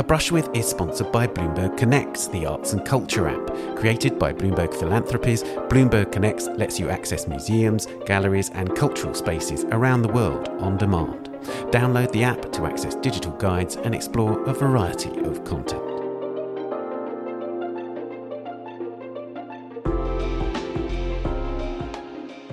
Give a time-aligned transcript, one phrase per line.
[0.00, 3.76] A Brush With is sponsored by Bloomberg Connects, the arts and culture app.
[3.76, 10.00] Created by Bloomberg Philanthropies, Bloomberg Connects lets you access museums, galleries, and cultural spaces around
[10.00, 11.28] the world on demand.
[11.70, 15.89] Download the app to access digital guides and explore a variety of content.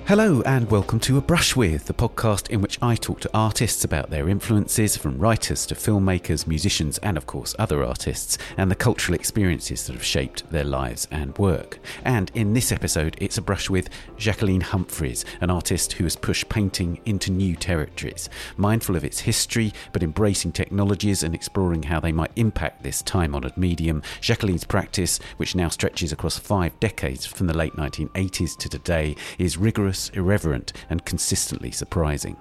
[0.08, 3.84] Hello, and welcome to A Brush With, the podcast in which I talk to artists
[3.84, 8.74] about their influences, from writers to filmmakers, musicians, and of course other artists, and the
[8.74, 11.78] cultural experiences that have shaped their lives and work.
[12.06, 16.48] And in this episode, it's a brush with Jacqueline Humphries, an artist who has pushed
[16.48, 22.12] painting into new territories, mindful of its history, but embracing technologies and exploring how they
[22.12, 24.02] might impact this time honoured medium.
[24.22, 29.58] Jacqueline's practice, which now stretches across five decades from the late 1980s to today, is
[29.58, 32.36] rigorous irreverent, and consistently surprising.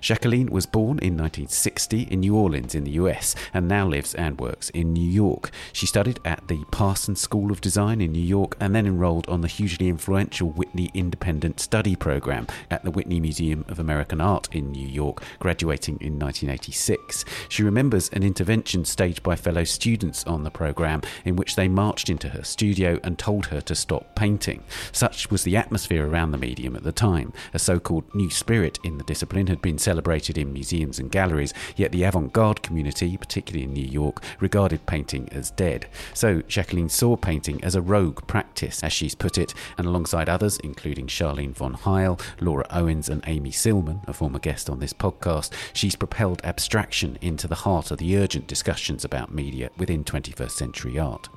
[0.00, 4.40] Jacqueline was born in 1960 in New Orleans in the US and now lives and
[4.40, 5.50] works in New York.
[5.72, 9.40] She studied at the Parsons School of Design in New York and then enrolled on
[9.40, 14.70] the hugely influential Whitney Independent Study Program at the Whitney Museum of American Art in
[14.70, 17.24] New York, graduating in 1986.
[17.48, 22.10] She remembers an intervention staged by fellow students on the program in which they marched
[22.10, 24.62] into her studio and told her to stop painting.
[24.92, 27.32] Such was the atmosphere around the medium at the time.
[27.54, 31.54] A so called new spirit in the discipline had been celebrated in museums and galleries,
[31.76, 35.86] yet the avant garde community, particularly in New York, regarded painting as dead.
[36.14, 40.58] So Jacqueline saw painting as a rogue practice, as she's put it, and alongside others,
[40.58, 45.52] including Charlene von Heyl, Laura Owens, and Amy Sillman, a former guest on this podcast,
[45.72, 50.98] she's propelled abstraction into the heart of the urgent discussions about media within 21st century
[50.98, 51.28] art.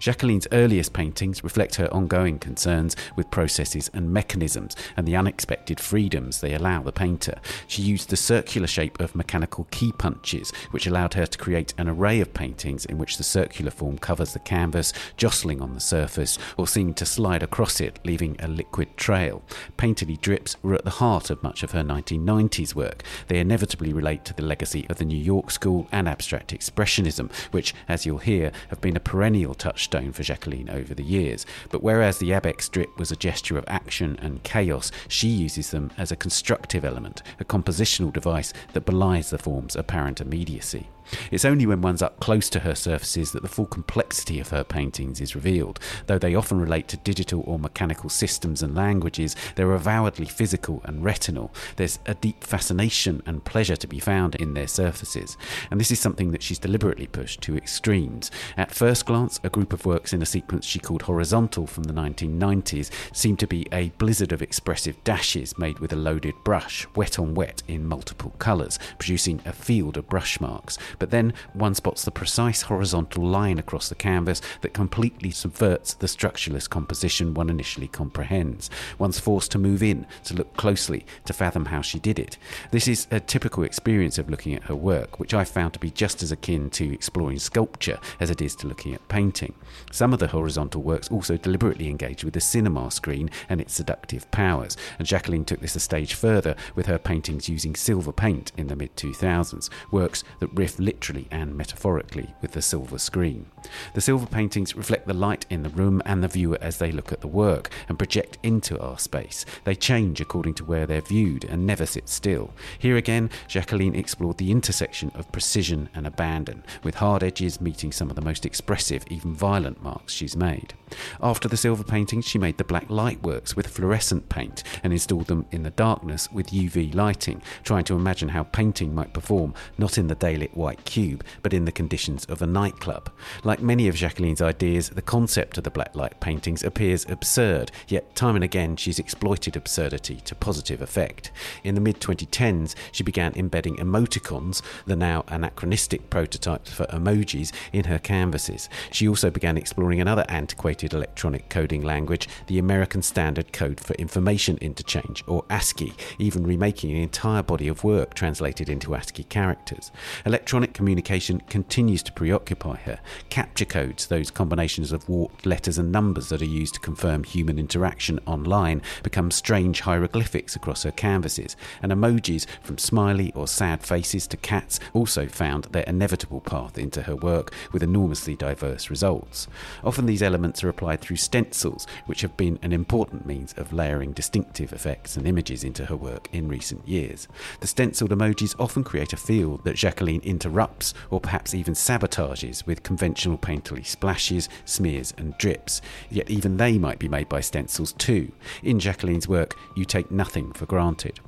[0.00, 6.40] Jacqueline's earliest paintings reflect her ongoing concerns with processes and mechanisms and the unexpected freedoms
[6.40, 7.38] they allow the painter.
[7.66, 11.88] She used the circular shape of mechanical key punches, which allowed her to create an
[11.88, 16.38] array of paintings in which the circular form covers the canvas, jostling on the surface,
[16.56, 19.42] or seeming to slide across it, leaving a liquid trail.
[19.76, 23.02] Painterly drips were at the heart of much of her 1990s work.
[23.28, 27.74] They inevitably relate to the legacy of the New York School and abstract expressionism, which,
[27.88, 31.46] as you'll hear, have been a perennial touchstone for Jacqueline over the years.
[31.70, 35.90] But whereas the Abex drip was a gesture of action and chaos, she uses them
[35.96, 40.88] as a constructive element, a compositional device that belies the form's apparent immediacy.
[41.30, 44.64] It's only when one's up close to her surfaces that the full complexity of her
[44.64, 45.80] paintings is revealed.
[46.06, 51.04] Though they often relate to digital or mechanical systems and languages, they're avowedly physical and
[51.04, 51.52] retinal.
[51.76, 55.36] There's a deep fascination and pleasure to be found in their surfaces,
[55.70, 58.30] and this is something that she's deliberately pushed to extremes.
[58.56, 61.94] At first glance, a group of works in a sequence she called Horizontal from the
[61.94, 67.18] 1990s seemed to be a blizzard of expressive dashes made with a loaded brush, wet
[67.18, 72.04] on wet in multiple colours, producing a field of brush marks but then one spots
[72.04, 77.88] the precise horizontal line across the canvas that completely subverts the structureless composition one initially
[77.88, 78.70] comprehends.
[78.98, 82.38] One's forced to move in, to look closely, to fathom how she did it.
[82.70, 85.90] This is a typical experience of looking at her work, which I found to be
[85.90, 89.54] just as akin to exploring sculpture as it is to looking at painting.
[89.90, 94.30] Some of the horizontal works also deliberately engage with the cinema screen and its seductive
[94.30, 98.66] powers, and Jacqueline took this a stage further with her paintings using silver paint in
[98.66, 103.46] the mid 2000s, works that riff literally and metaphorically with the silver screen.
[103.94, 107.12] The silver paintings reflect the light in the room and the viewer as they look
[107.12, 109.44] at the work and project into our space.
[109.64, 112.52] They change according to where they're viewed and never sit still.
[112.78, 118.10] Here again, Jacqueline explored the intersection of precision and abandon, with hard edges meeting some
[118.10, 120.74] of the most expressive, even violent marks she's made.
[121.20, 125.26] After the silver paintings, she made the black light works with fluorescent paint and installed
[125.26, 129.98] them in the darkness with UV lighting, trying to imagine how painting might perform not
[129.98, 133.10] in the daylit white cube, but in the conditions of a nightclub.
[133.44, 138.34] Like many of Jacqueline's ideas, the concept of the blacklight paintings appears absurd, yet time
[138.34, 141.30] and again she's exploited absurdity to positive effect.
[141.64, 147.84] In the mid 2010s, she began embedding emoticons, the now anachronistic prototypes for emojis, in
[147.84, 148.68] her canvases.
[148.90, 154.58] She also began exploring another antiquated electronic coding language, the American Standard Code for Information
[154.60, 159.90] Interchange, or ASCII, even remaking an entire body of work translated into ASCII characters.
[160.24, 162.98] Electronic electronic communication continues to preoccupy her.
[163.46, 167.58] Captcha codes, those combinations of warped letters and numbers that are used to confirm human
[167.58, 174.26] interaction online, become strange hieroglyphics across her canvases, and emojis from smiley or sad faces
[174.26, 179.46] to cats also found their inevitable path into her work with enormously diverse results.
[179.84, 184.12] Often these elements are applied through stencils, which have been an important means of layering
[184.12, 187.28] distinctive effects and images into her work in recent years.
[187.60, 192.82] The stenciled emojis often create a feel that Jacqueline interrupts or perhaps even sabotages with
[192.82, 195.80] conventional painterly splashes, smears, and drips.
[196.10, 198.30] Yet even they might be made by stencils too.
[198.62, 201.20] In Jacqueline's work, you take nothing for granted.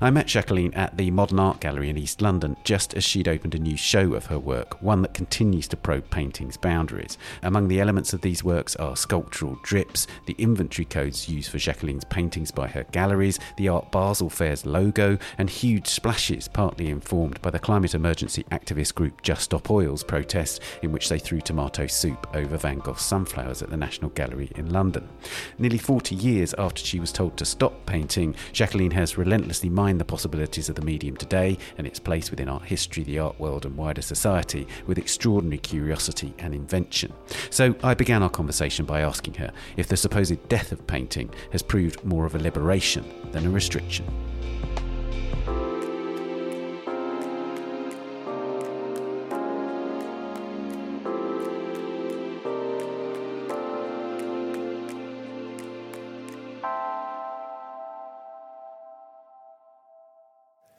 [0.00, 3.54] I met Jacqueline at the Modern Art Gallery in East London just as she'd opened
[3.54, 7.18] a new show of her work, one that continues to probe painting's boundaries.
[7.42, 12.04] Among the elements of these works are sculptural drips, the inventory codes used for Jacqueline's
[12.04, 17.50] paintings by her galleries, the Art Basel Fair's logo, and huge splashes partly informed by
[17.50, 22.26] the climate emergency activist group Just Stop Oil's protest in which they threw tomato soup
[22.34, 25.08] over Van Gogh's sunflowers at the National Gallery in London.
[25.58, 30.04] Nearly 40 years after she was told to stop painting, Jacqueline has relentlessly mined the
[30.04, 33.76] possibilities of the medium today and its place within art history, the art world, and
[33.76, 37.12] wider society with extraordinary curiosity and invention.
[37.50, 41.62] So I began our conversation by asking her if the supposed death of painting has
[41.62, 44.06] proved more of a liberation than a restriction.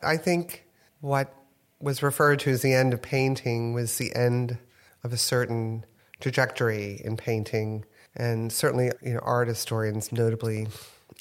[0.05, 0.65] I think
[1.01, 1.33] what
[1.79, 4.57] was referred to as the end of painting was the end
[5.03, 5.85] of a certain
[6.19, 7.85] trajectory in painting.
[8.15, 10.67] And certainly, you know, art historians, notably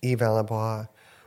[0.02, 0.86] Yve-Alain Bois,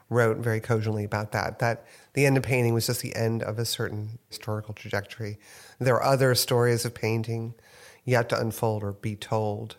[0.10, 3.60] wrote very cogently about that, that the end of painting was just the end of
[3.60, 5.38] a certain historical trajectory.
[5.80, 7.54] There are other stories of painting
[8.06, 9.76] yet to unfold or be told.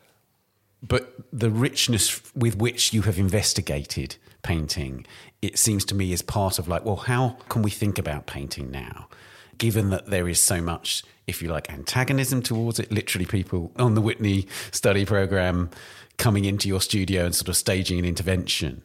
[0.83, 5.06] But the richness with which you have investigated painting,
[5.43, 8.70] it seems to me is part of like, well, how can we think about painting
[8.70, 9.08] now?
[9.56, 13.94] Given that there is so much, if you like, antagonism towards it, literally people on
[13.94, 15.70] the Whitney study program
[16.17, 18.82] coming into your studio and sort of staging an intervention,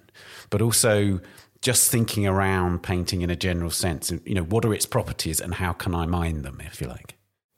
[0.50, 1.20] but also
[1.62, 4.12] just thinking around painting in a general sense.
[4.26, 7.16] You know, what are its properties and how can I mine them, if you like?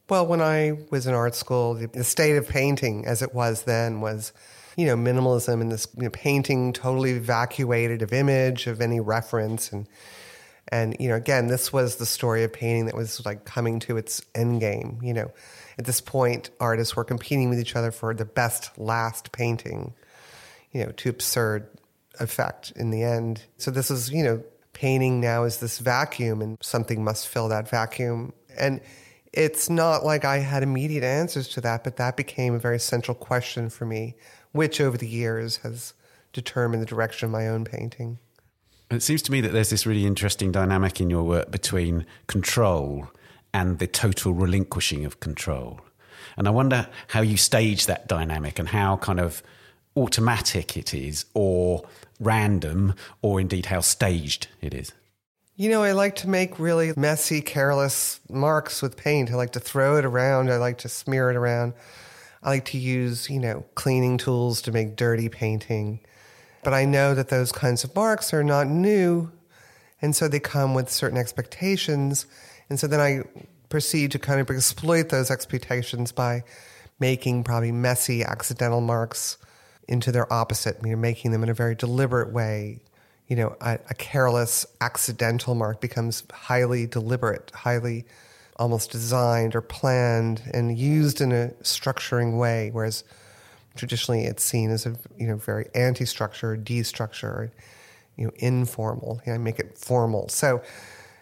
[0.08, 4.02] Well, when I was in art school, the state of painting as it was then
[4.02, 4.34] was
[4.76, 9.72] you know, minimalism and this you know, painting totally evacuated of image, of any reference.
[9.72, 9.88] And,
[10.70, 13.98] and, you know, again, this was the story of painting that was like coming to
[13.98, 15.00] its end game.
[15.02, 15.32] You know,
[15.78, 19.94] at this point, artists were competing with each other for the best last painting,
[20.72, 21.68] you know, to absurd
[22.20, 23.44] effect in the end.
[23.58, 24.44] So this is, you know,
[24.74, 28.34] painting now is this vacuum and something must fill that vacuum.
[28.58, 28.82] And
[29.32, 33.16] it's not like I had immediate answers to that, but that became a very central
[33.16, 34.16] question for me
[34.56, 35.94] which over the years has
[36.32, 38.18] determined the direction of my own painting.
[38.90, 43.10] It seems to me that there's this really interesting dynamic in your work between control
[43.54, 45.82] and the total relinquishing of control.
[46.38, 49.44] And I wonder how you stage that dynamic and how kind of
[49.98, 51.84] automatic it is, or
[52.20, 54.94] random, or indeed how staged it is.
[55.56, 59.32] You know, I like to make really messy, careless marks with paint.
[59.32, 61.74] I like to throw it around, I like to smear it around.
[62.46, 66.00] I like to use, you know, cleaning tools to make dirty painting.
[66.64, 69.32] But I know that those kinds of marks are not new.
[70.00, 72.28] And so they come with certain expectations.
[72.70, 73.24] And so then I
[73.70, 76.44] proceed to kind of exploit those expectations by
[77.00, 79.38] making probably messy accidental marks
[79.88, 82.80] into their opposite, you know, making them in a very deliberate way.
[83.28, 88.06] You know, a, a careless accidental mark becomes highly deliberate, highly
[88.58, 93.04] almost designed or planned and used in a structuring way, whereas
[93.76, 97.52] traditionally it's seen as a you know very anti-structure, destructure,
[98.16, 99.22] you know, informal.
[99.26, 100.30] You know, make it formal.
[100.30, 100.62] So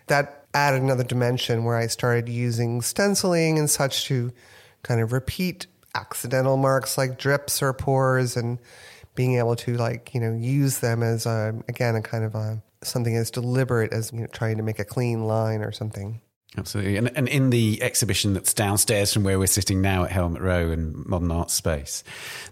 [0.07, 4.31] that added another dimension where I started using stenciling and such to
[4.83, 5.65] kind of repeat
[5.95, 8.59] accidental marks like drips or pours and
[9.15, 12.61] being able to like you know use them as a, again a kind of a
[12.81, 16.21] something as deliberate as you know, trying to make a clean line or something.
[16.57, 16.97] Absolutely.
[16.97, 20.71] And, and in the exhibition that's downstairs from where we're sitting now at Helmet Row
[20.71, 22.03] and Modern Art Space,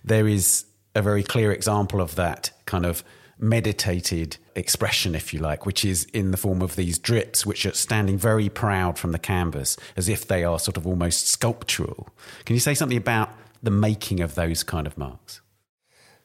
[0.04, 0.66] there is
[0.96, 3.04] a very clear example of that kind of
[3.38, 7.74] meditated expression, if you like, which is in the form of these drips, which are
[7.74, 12.10] standing very proud from the canvas as if they are sort of almost sculptural.
[12.46, 13.32] Can you say something about
[13.64, 15.42] the making of those kind of marks?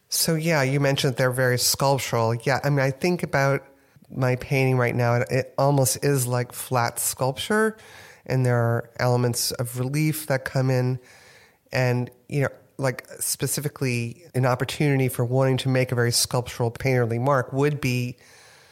[0.08, 2.34] So, yeah, you mentioned they're very sculptural.
[2.34, 3.64] Yeah, I mean, I think about
[4.14, 7.76] my painting right now, it almost is like flat sculpture,
[8.24, 10.98] and there are elements of relief that come in,
[11.72, 12.48] and you know,
[12.78, 18.16] like specifically an opportunity for wanting to make a very sculptural painterly mark would be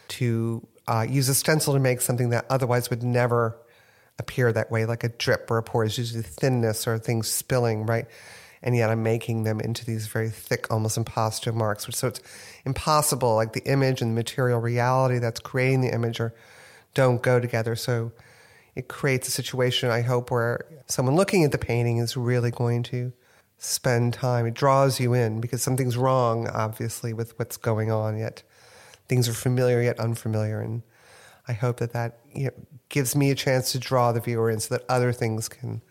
[0.08, 3.56] to uh, use a stencil to make something that otherwise would never
[4.18, 7.86] appear that way, like a drip or a pour is usually thinness or things spilling,
[7.86, 8.06] right?
[8.64, 11.86] And yet I'm making them into these very thick, almost impasto marks.
[11.90, 12.20] So it's
[12.64, 13.34] impossible.
[13.34, 16.34] Like the image and the material reality that's creating the image are,
[16.94, 17.76] don't go together.
[17.76, 18.12] So
[18.74, 22.82] it creates a situation, I hope, where someone looking at the painting is really going
[22.84, 23.12] to
[23.58, 24.46] spend time.
[24.46, 28.42] It draws you in because something's wrong, obviously, with what's going on, yet
[29.08, 30.60] things are familiar yet unfamiliar.
[30.60, 30.82] And
[31.46, 32.52] I hope that that you know,
[32.88, 35.82] gives me a chance to draw the viewer in so that other things can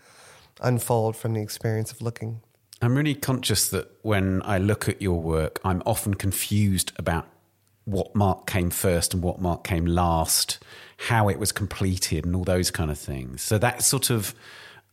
[0.60, 2.42] unfold from the experience of looking.
[2.84, 7.26] I'm really conscious that when I look at your work, I'm often confused about
[7.86, 10.60] what mark came first and what mark came last,
[10.98, 13.42] how it was completed, and all those kind of things.
[13.42, 14.36] So that sort of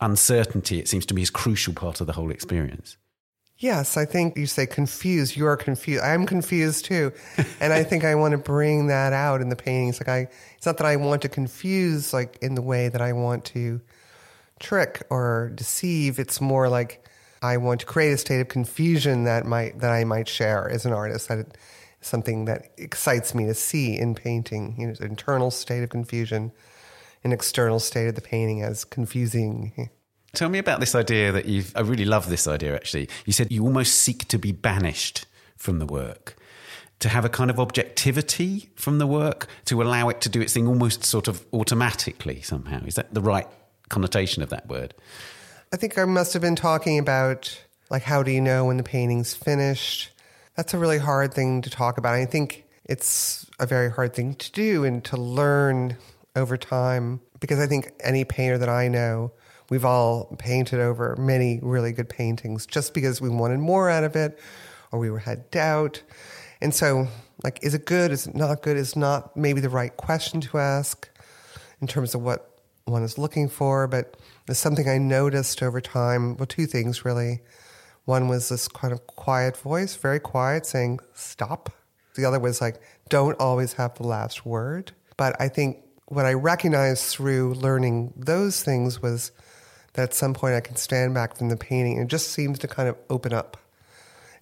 [0.00, 2.96] uncertainty, it seems to me, is crucial part of the whole experience.
[3.58, 5.36] Yes, I think you say confused.
[5.36, 6.02] You are confused.
[6.04, 7.12] I'm confused too,
[7.60, 10.00] and I think I want to bring that out in the paintings.
[10.00, 13.12] Like I, it's not that I want to confuse, like in the way that I
[13.14, 13.80] want to
[14.60, 16.20] trick or deceive.
[16.20, 17.04] It's more like
[17.42, 20.84] I want to create a state of confusion that might that I might share as
[20.84, 21.28] an artist.
[21.28, 21.56] That
[22.00, 24.74] something that excites me to see in painting.
[24.78, 26.52] You know, an internal state of confusion,
[27.24, 29.90] an external state of the painting as confusing.
[30.32, 31.72] Tell me about this idea that you've.
[31.74, 32.74] I really love this idea.
[32.74, 36.36] Actually, you said you almost seek to be banished from the work,
[37.00, 40.52] to have a kind of objectivity from the work, to allow it to do its
[40.52, 42.84] thing almost sort of automatically somehow.
[42.84, 43.48] Is that the right
[43.88, 44.94] connotation of that word?
[45.72, 48.82] I think I must have been talking about like how do you know when the
[48.82, 50.10] painting's finished?
[50.56, 52.14] That's a really hard thing to talk about.
[52.14, 55.96] I think it's a very hard thing to do and to learn
[56.36, 59.32] over time because I think any painter that I know
[59.70, 64.16] We've all painted over many really good paintings just because we wanted more out of
[64.16, 64.38] it
[64.90, 66.02] or we had doubt.
[66.60, 67.06] And so,
[67.44, 68.10] like, is it good?
[68.10, 68.76] Is it not good?
[68.76, 71.08] Is not maybe the right question to ask
[71.80, 73.86] in terms of what one is looking for.
[73.86, 74.16] But
[74.46, 76.36] there's something I noticed over time.
[76.36, 77.40] Well, two things really.
[78.04, 81.70] One was this kind of quiet voice, very quiet, saying, stop.
[82.14, 84.92] The other was like, don't always have the last word.
[85.16, 89.30] But I think what I recognized through learning those things was
[89.92, 92.58] that at some point I can stand back from the painting and it just seems
[92.60, 93.56] to kind of open up.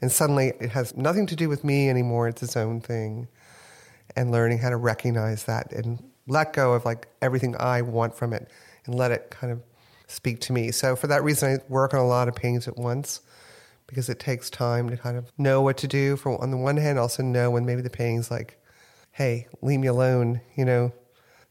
[0.01, 3.29] And suddenly it has nothing to do with me anymore, it's its own thing.
[4.17, 8.33] And learning how to recognize that and let go of like everything I want from
[8.33, 8.49] it
[8.87, 9.61] and let it kind of
[10.09, 10.71] speak to me.
[10.73, 13.21] So for that reason I work on a lot of paintings at once
[13.87, 16.77] because it takes time to kind of know what to do for on the one
[16.77, 18.61] hand also know when maybe the painting's like,
[19.13, 20.93] hey, leave me alone, you know,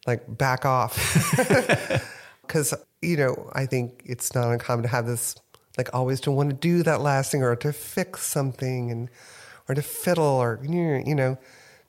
[0.06, 0.98] like back off.
[2.42, 5.36] Because you know, I think it's not uncommon to have this,
[5.78, 9.10] like, always to want to do that last thing or to fix something and,
[9.70, 11.38] or to fiddle or, you know,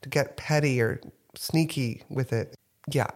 [0.02, 1.00] to get petty or
[1.34, 2.54] sneaky with it.
[2.90, 3.08] Yeah.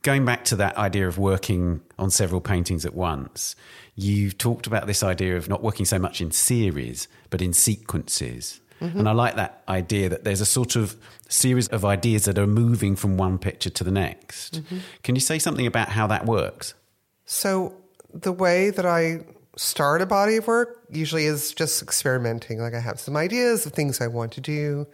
[0.00, 3.54] Going back to that idea of working on several paintings at once,
[3.94, 8.60] you've talked about this idea of not working so much in series, but in sequences.
[8.80, 8.98] Mm-hmm.
[8.98, 10.96] And I like that idea that there's a sort of
[11.28, 14.60] series of ideas that are moving from one picture to the next.
[14.60, 14.78] Mm-hmm.
[15.04, 16.74] Can you say something about how that works?
[17.24, 17.76] So
[18.12, 19.20] the way that I
[19.56, 22.58] start a body of work usually is just experimenting.
[22.58, 24.86] Like I have some ideas of things I want to do.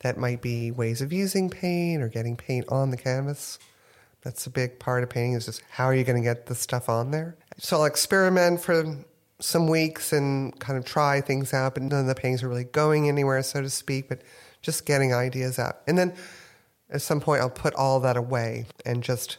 [0.00, 3.58] That might be ways of using paint or getting paint on the canvas.
[4.22, 6.54] That's a big part of painting is just how are you going to get the
[6.54, 7.36] stuff on there?
[7.58, 9.04] So I'll experiment for
[9.40, 12.64] some weeks and kind of try things out, but none of the paintings are really
[12.64, 14.22] going anywhere, so to speak, but
[14.62, 15.78] just getting ideas out.
[15.88, 16.14] And then
[16.90, 19.38] at some point I'll put all that away and just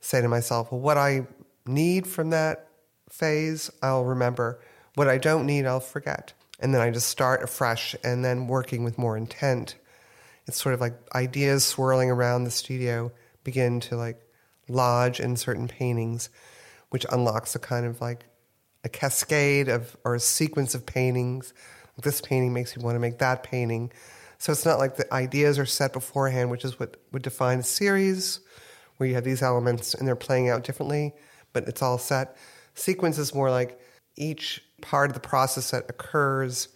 [0.00, 1.26] say to myself, well, what I
[1.66, 2.68] need from that
[3.08, 4.60] phase, I'll remember.
[4.94, 6.34] What I don't need, I'll forget.
[6.60, 9.76] And then I just start afresh and then working with more intent.
[10.46, 13.12] It's sort of like ideas swirling around the studio
[13.44, 14.20] begin to like
[14.68, 16.30] lodge in certain paintings,
[16.90, 18.26] which unlocks a kind of like
[18.84, 21.52] a cascade of or a sequence of paintings.
[22.02, 23.92] This painting makes you want to make that painting.
[24.38, 27.64] So it's not like the ideas are set beforehand, which is what would define a
[27.64, 28.40] series,
[28.96, 31.12] where you have these elements and they're playing out differently
[31.52, 32.36] but it's all set.
[32.74, 33.80] Sequence is more like
[34.16, 36.68] each part of the process that occurs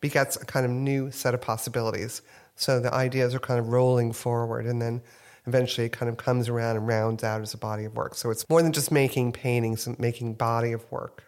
[0.00, 2.22] begets a kind of new set of possibilities.
[2.54, 5.02] So the ideas are kind of rolling forward and then
[5.48, 8.14] eventually it kind of comes around and rounds out as a body of work.
[8.14, 11.24] So it's more than just making paintings, making body of work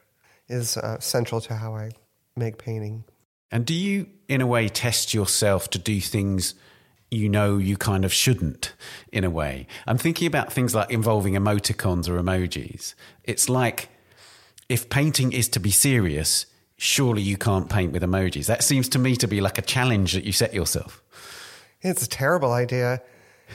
[0.49, 1.91] is uh, central to how I
[2.37, 3.05] make painting.
[3.51, 6.55] And do you, in a way, test yourself to do things
[7.11, 8.73] you know you kind of shouldn't
[9.13, 9.67] in a way.
[9.87, 12.95] I'm thinking about things like involving emoticons or emojis.
[13.25, 13.89] It's like
[14.69, 16.47] if painting is to be serious,
[16.77, 18.47] surely you can't paint with emojis.
[18.47, 21.03] That seems to me to be like a challenge that you set yourself.
[21.83, 23.03] It's a terrible idea.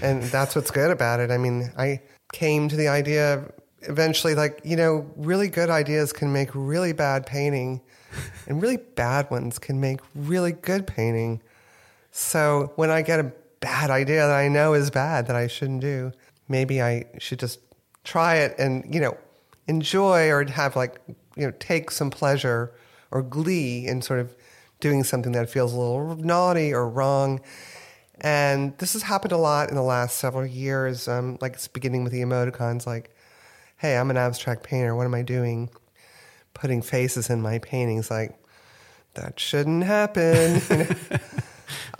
[0.02, 1.32] And that's what's good about it.
[1.32, 2.02] I mean, I
[2.34, 3.46] came to the idea
[3.82, 7.82] eventually like, you know, really good ideas can make really bad painting
[8.48, 11.42] and really bad ones can make really good painting.
[12.12, 13.32] So when I get a
[13.66, 16.12] bad idea that I know is bad that I shouldn't do.
[16.48, 17.60] Maybe I should just
[18.04, 19.18] try it and, you know,
[19.66, 21.02] enjoy or have like,
[21.36, 22.72] you know, take some pleasure
[23.10, 24.36] or glee in sort of
[24.80, 27.42] doing something that feels a little naughty or wrong.
[28.22, 31.08] And this has happened a lot in the last several years.
[31.08, 33.14] Um, like it's beginning with the emoticons, like,
[33.78, 34.96] hey, I'm an abstract painter.
[34.96, 35.70] What am I doing?
[36.54, 38.40] Putting faces in my paintings, like,
[39.16, 40.62] that shouldn't happen.
[40.70, 40.88] you know?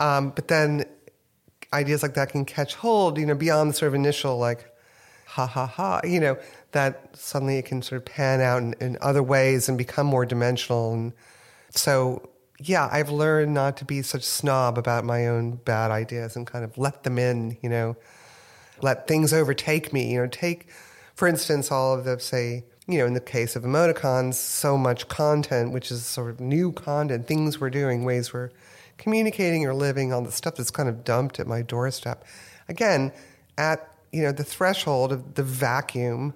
[0.00, 0.84] um, but then
[1.72, 4.70] ideas like that can catch hold, you know, beyond the sort of initial, like,
[5.26, 6.38] ha ha ha, you know,
[6.72, 10.24] that suddenly it can sort of pan out in, in other ways and become more
[10.24, 10.94] dimensional.
[10.94, 11.12] And
[11.70, 16.36] so yeah, I've learned not to be such a snob about my own bad ideas
[16.36, 17.96] and kind of let them in, you know,
[18.82, 20.68] let things overtake me, you know, take,
[21.14, 25.08] for instance, all of the, say, you know, in the case of emoticons, so much
[25.08, 28.50] content, which is sort of new content, things we're doing, ways we're
[28.96, 32.24] communicating or living, all the stuff that's kind of dumped at my doorstep.
[32.68, 33.12] Again,
[33.58, 36.32] at, you know, the threshold of the vacuum,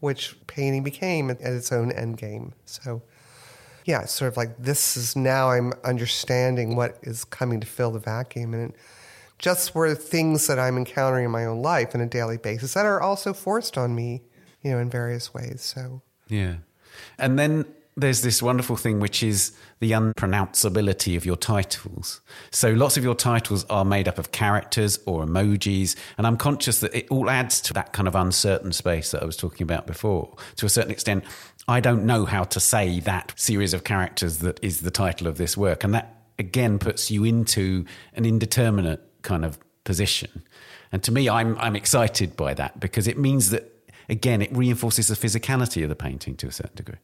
[0.00, 2.52] which painting became at its own end game.
[2.66, 3.02] So,
[3.84, 7.90] yeah, it's sort of like this is now I'm understanding what is coming to fill
[7.90, 8.54] the vacuum.
[8.54, 8.76] And it
[9.38, 12.86] just were things that I'm encountering in my own life on a daily basis that
[12.86, 14.22] are also forced on me,
[14.62, 15.60] you know, in various ways.
[15.60, 16.56] So, yeah.
[17.18, 22.20] And then there's this wonderful thing which is the unpronounceability of your titles.
[22.50, 26.80] So lots of your titles are made up of characters or emojis, and I'm conscious
[26.80, 29.86] that it all adds to that kind of uncertain space that I was talking about
[29.86, 30.34] before.
[30.56, 31.24] To a certain extent,
[31.68, 35.38] I don't know how to say that series of characters that is the title of
[35.38, 35.84] this work.
[35.84, 37.84] And that again puts you into
[38.14, 40.42] an indeterminate kind of position.
[40.90, 43.70] And to me, I'm, I'm excited by that because it means that,
[44.08, 46.98] again, it reinforces the physicality of the painting to a certain degree.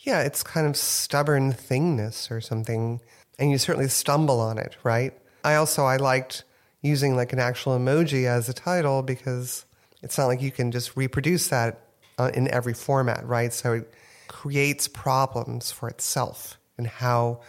[0.00, 3.00] Yeah, it's kind of stubborn thingness or something.
[3.38, 5.12] And you certainly stumble on it, right?
[5.44, 6.44] I also, I liked
[6.82, 9.64] using like an actual emoji as a title because
[10.02, 11.80] it's not like you can just reproduce that
[12.18, 13.52] uh, in every format, right?
[13.52, 13.92] So it
[14.28, 17.40] creates problems for itself and how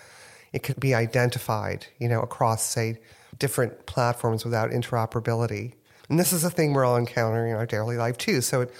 [0.53, 2.99] it can be identified, you know, across, say,
[3.37, 5.73] different platforms without interoperability.
[6.09, 8.41] And this is a thing we're all encountering in our daily life too.
[8.41, 8.73] So it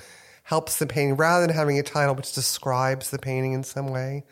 [0.49, 4.23] helps the painting rather than having a title which describes the painting in some way.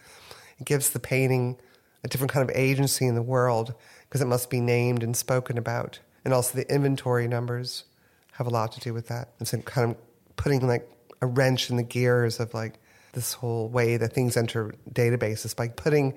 [0.57, 1.57] It gives the painting
[2.03, 5.59] a different kind of agency in the world because it must be named and spoken
[5.59, 5.99] about.
[6.25, 7.83] And also the inventory numbers
[8.31, 9.29] have a lot to do with that.
[9.39, 9.97] It's kind of
[10.37, 10.89] putting like
[11.21, 12.79] a wrench in the gears of like
[13.13, 16.15] this whole way that things enter databases by putting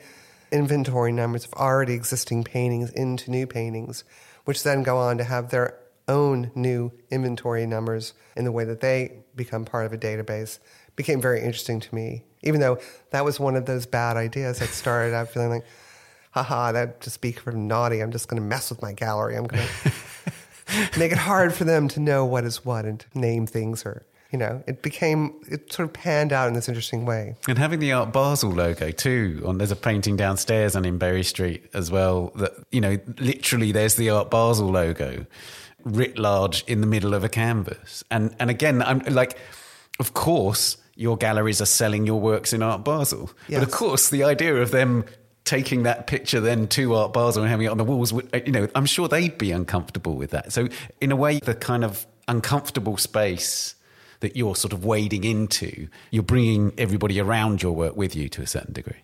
[0.50, 4.04] inventory numbers of already existing paintings into new paintings,
[4.46, 5.78] which then go on to have their
[6.11, 10.59] own new inventory numbers in the way that they become part of a database
[10.96, 12.25] became very interesting to me.
[12.42, 12.79] Even though
[13.11, 15.64] that was one of those bad ideas that started out feeling like,
[16.33, 18.01] haha, that just be from naughty.
[18.01, 19.37] I'm just going to mess with my gallery.
[19.37, 19.66] I'm going
[20.66, 24.05] to make it hard for them to know what is what and name things or
[24.33, 27.35] you know, it became it sort of panned out in this interesting way.
[27.49, 29.42] And having the Art Basel logo too.
[29.44, 32.31] On there's a painting downstairs and in Bury Street as well.
[32.37, 35.27] That you know, literally, there's the Art Basel logo
[35.85, 38.05] writ large in the middle of a canvas.
[38.11, 39.38] And and again, I'm like,
[39.99, 43.61] of course, your galleries are selling your works in Art Basel, yes.
[43.61, 45.05] but of course, the idea of them
[45.45, 48.69] taking that picture then to Art Basel and having it on the walls, you know,
[48.75, 50.53] I'm sure they'd be uncomfortable with that.
[50.53, 50.69] So
[51.01, 53.75] in a way, the kind of uncomfortable space
[54.21, 58.43] that you're sort of wading into, you're bringing everybody around your work with you to
[58.43, 59.03] a certain degree.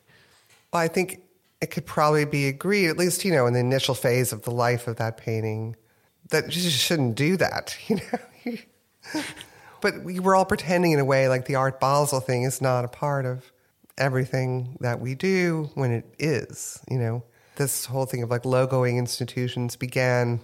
[0.72, 1.22] Well, I think
[1.60, 4.50] it could probably be agreed, at least, you know, in the initial phase of the
[4.50, 5.74] life of that painting,
[6.30, 9.22] that you just shouldn't do that, you know?
[9.80, 12.84] but we were all pretending in a way like the Art Basel thing is not
[12.84, 13.52] a part of
[13.98, 17.22] everything that we do when it is, you know?
[17.56, 20.40] This whole thing of like logoing institutions began,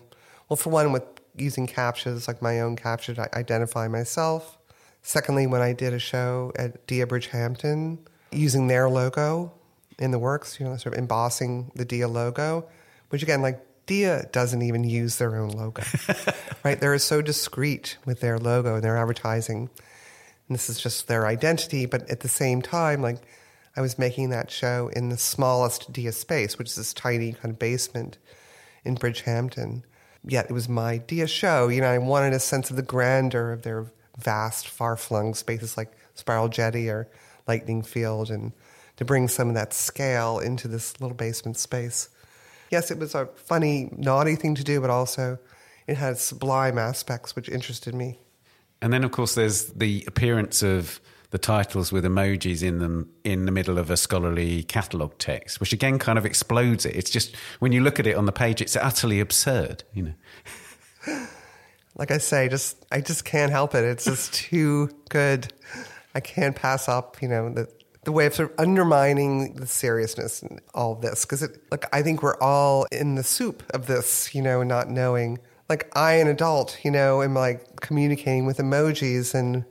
[0.48, 1.02] well, for one, with
[1.36, 4.58] using captchas, like my own captcha to identify myself.
[5.02, 7.98] Secondly, when I did a show at Dia Bridgehampton,
[8.30, 9.52] using their logo
[9.98, 12.66] in the works, you know, sort of embossing the Dia logo,
[13.10, 15.82] which again, like Dia doesn't even use their own logo,
[16.64, 16.80] right?
[16.80, 19.70] They're so discreet with their logo and their advertising.
[20.48, 21.86] And this is just their identity.
[21.86, 23.18] But at the same time, like
[23.76, 27.52] I was making that show in the smallest Dia space, which is this tiny kind
[27.52, 28.18] of basement
[28.84, 29.82] in Bridgehampton.
[30.24, 31.68] Yet it was my Dia show.
[31.68, 33.86] You know, I wanted a sense of the grandeur of their
[34.18, 37.08] vast, far flung spaces like Spiral Jetty or
[37.48, 38.52] Lightning Field, and
[38.96, 42.08] to bring some of that scale into this little basement space.
[42.72, 45.38] Yes, it was a funny, naughty thing to do, but also
[45.86, 48.18] it had sublime aspects which interested me.
[48.80, 50.98] And then, of course, there's the appearance of
[51.32, 55.74] the titles with emojis in them in the middle of a scholarly catalogue text, which
[55.74, 56.96] again kind of explodes it.
[56.96, 61.26] It's just when you look at it on the page, it's utterly absurd, you know.
[61.96, 63.84] like I say, just I just can't help it.
[63.84, 65.52] It's just too good.
[66.14, 67.68] I can't pass up, you know, the
[68.04, 72.02] the way of sort of undermining the seriousness in all this because it like I
[72.02, 75.38] think we're all in the soup of this, you know, not knowing.
[75.68, 79.64] Like I, an adult, you know, am like communicating with emojis, and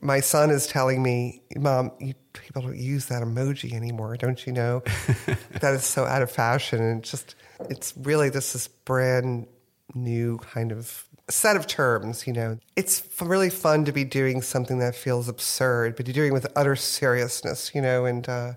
[0.00, 4.52] my son is telling me, "Mom, you, people don't use that emoji anymore, don't you
[4.52, 4.82] know?
[5.60, 7.34] that is so out of fashion." And just,
[7.68, 9.48] it's really this is brand
[9.94, 12.58] new kind of set of terms, you know.
[12.76, 16.46] It's really fun to be doing something that feels absurd, but you're doing it with
[16.54, 18.52] utter seriousness, you know, and uh,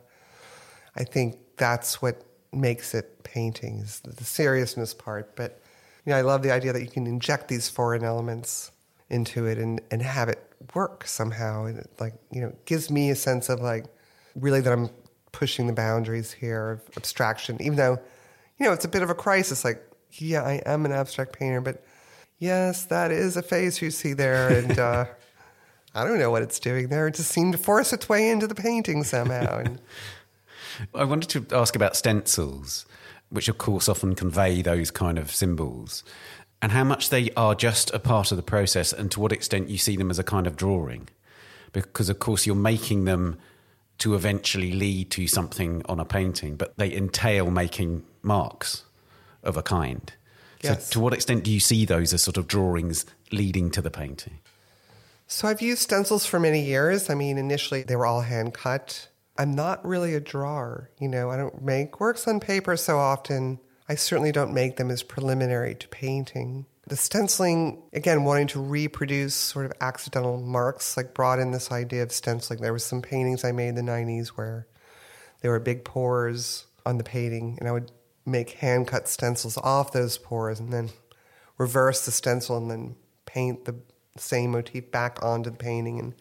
[0.96, 5.36] I think that's what makes it painting is the seriousness part.
[5.36, 5.62] But,
[6.06, 8.72] you know, I love the idea that you can inject these foreign elements
[9.10, 11.66] into it and, and have it work somehow.
[11.66, 13.86] And it, like, you know, gives me a sense of like,
[14.36, 14.90] really that I'm
[15.32, 18.00] pushing the boundaries here of abstraction, even though,
[18.58, 19.64] you know, it's a bit of a crisis.
[19.64, 21.84] Like, yeah, I am an abstract painter, but
[22.40, 24.50] yes, that is a face you see there.
[24.50, 25.06] And uh,
[25.96, 27.08] I don't know what it's doing there.
[27.08, 29.60] It just seemed to force its way into the painting somehow.
[29.60, 29.82] And
[30.94, 32.86] I wanted to ask about stencils,
[33.30, 36.04] which of course often convey those kind of symbols,
[36.62, 39.70] and how much they are just a part of the process and to what extent
[39.70, 41.10] you see them as a kind of drawing.
[41.74, 43.38] Because, of course, you're making them
[44.00, 48.86] to eventually lead to something on a painting, but they entail making marks
[49.44, 50.14] of a kind.
[50.62, 50.88] Yes.
[50.88, 53.92] So, to what extent do you see those as sort of drawings leading to the
[53.92, 54.40] painting?
[55.28, 57.10] so I've used stencils for many years.
[57.10, 59.10] I mean, initially they were all hand cut.
[59.38, 60.90] I'm not really a drawer.
[61.00, 63.60] You know, I don't make works on paper so often.
[63.90, 66.66] I certainly don't make them as preliminary to painting.
[66.88, 72.04] The stenciling, again, wanting to reproduce sort of accidental marks, like brought in this idea
[72.04, 72.62] of stenciling.
[72.62, 74.68] There were some paintings I made in the 90s where
[75.42, 77.92] there were big pours on the painting, and I would
[78.28, 80.90] make hand cut stencils off those pours and then
[81.58, 83.76] reverse the stencil and then paint the
[84.18, 86.00] same motif back onto the painting.
[86.00, 86.14] And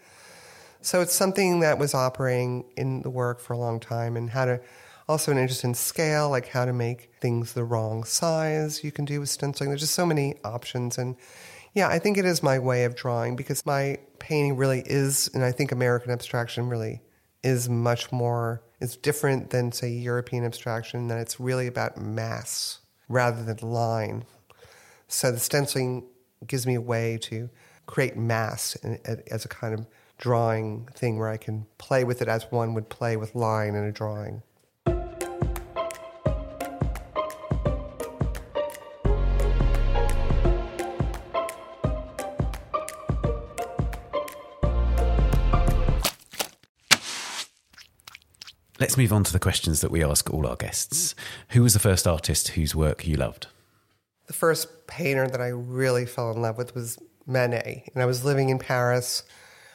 [0.81, 4.45] so it's something that was operating in the work for a long time and how
[4.45, 4.61] to
[5.09, 9.05] also an interest in scale, like how to make things the wrong size you can
[9.05, 9.71] do with stenciling.
[9.71, 10.99] There's just so many options.
[10.99, 11.17] And
[11.75, 15.45] yeah, I think it is my way of drawing because my painting really is, and
[15.45, 17.03] I think American abstraction really
[17.43, 23.45] is much more, is different than, say, European abstraction, that it's really about mass rather
[23.45, 24.25] than line.
[25.09, 26.05] So the stenciling
[26.47, 27.49] gives me a way to
[27.87, 28.75] create mass
[29.31, 29.87] as a kind of
[30.19, 33.85] drawing thing where I can play with it as one would play with line in
[33.85, 34.43] a drawing.
[48.87, 51.17] Let's move on to the questions that we ask all our guests.
[51.49, 53.49] Who was the first artist whose work you loved?
[54.29, 56.97] The first painter that I really fell in love with was
[57.27, 59.25] Manet, and I was living in Paris.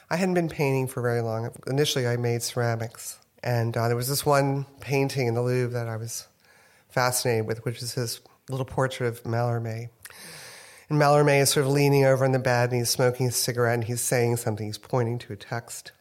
[0.08, 1.50] I hadn't been painting for very long.
[1.66, 5.90] Initially, I made ceramics, and uh, there was this one painting in the Louvre that
[5.90, 6.26] I was
[6.88, 9.90] fascinated with, which is his little portrait of Mallarmé.
[10.88, 13.74] And Mallarmé is sort of leaning over in the bed, and he's smoking a cigarette,
[13.74, 14.64] and he's saying something.
[14.64, 15.92] He's pointing to a text,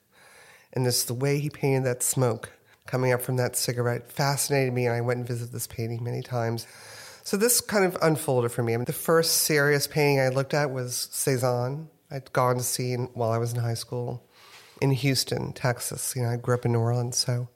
[0.72, 2.54] and it's the way he painted that smoke
[2.92, 6.22] coming up from that cigarette fascinated me, and I went and visited this painting many
[6.22, 6.68] times.
[7.24, 8.74] So this kind of unfolded for me.
[8.74, 11.88] I mean, the first serious painting I looked at was Cezanne.
[12.12, 14.28] I'd gone to see while I was in high school
[14.82, 16.14] in Houston, Texas.
[16.18, 17.48] You know, I grew up in New Orleans, so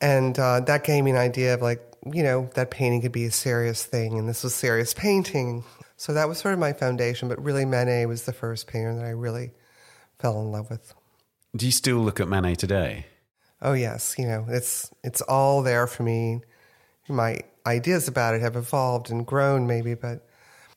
[0.00, 3.24] and uh, that gave me an idea of like, you know, that painting could be
[3.24, 5.64] a serious thing, and this was serious painting.
[5.96, 7.28] So that was sort of my foundation.
[7.28, 9.50] But really, Manet was the first painter that I really
[10.20, 10.94] fell in love with.
[11.56, 13.06] Do you still look at Manet today?
[13.62, 16.40] Oh yes, you know, it's it's all there for me.
[17.08, 20.26] My ideas about it have evolved and grown maybe, but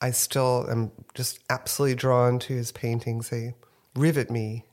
[0.01, 3.29] I still am just absolutely drawn to his paintings.
[3.29, 3.53] They
[3.95, 4.65] rivet me.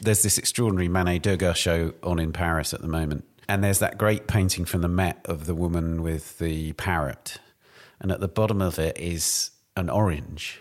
[0.00, 3.24] There's this extraordinary Manet Degas show on in Paris at the moment.
[3.48, 7.38] And there's that great painting from the Met of the woman with the parrot.
[8.00, 10.60] And at the bottom of it is an orange.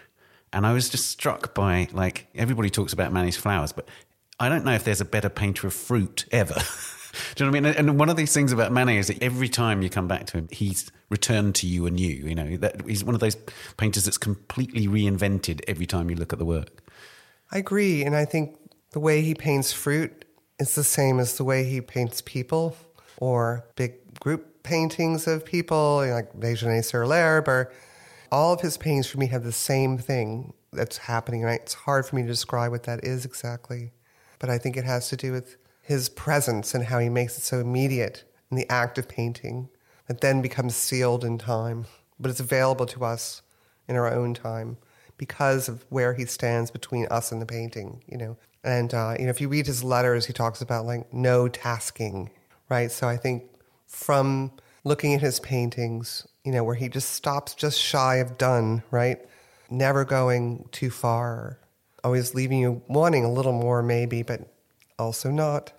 [0.53, 3.89] And I was just struck by, like, everybody talks about Manet's flowers, but
[4.39, 6.55] I don't know if there's a better painter of fruit ever.
[7.35, 7.87] Do you know what I mean?
[7.87, 10.37] And one of these things about Manet is that every time you come back to
[10.37, 12.07] him, he's returned to you anew.
[12.07, 13.35] You know, that he's one of those
[13.77, 16.83] painters that's completely reinvented every time you look at the work.
[17.51, 18.57] I agree, and I think
[18.91, 20.25] the way he paints fruit
[20.59, 22.75] is the same as the way he paints people
[23.17, 27.47] or big group paintings of people, like Déjeuner sur l'herbe.
[27.47, 27.71] Or
[28.31, 32.05] all of his paintings for me have the same thing that's happening, and it's hard
[32.05, 33.91] for me to describe what that is exactly.
[34.39, 37.41] But I think it has to do with his presence and how he makes it
[37.41, 39.69] so immediate in the act of painting
[40.07, 41.85] that then becomes sealed in time,
[42.19, 43.41] but it's available to us
[43.87, 44.77] in our own time.
[45.17, 48.37] because of where he stands between us and the painting, you know.
[48.63, 52.29] And uh, you know, if you read his letters, he talks about like no tasking,
[52.69, 52.91] right?
[52.91, 53.43] So I think
[53.87, 54.51] from
[54.83, 59.19] looking at his paintings, you know, where he just stops just shy of done, right?
[59.69, 61.59] Never going too far,
[62.07, 64.39] always leaving you wanting a little more, maybe, but
[64.97, 65.73] also not.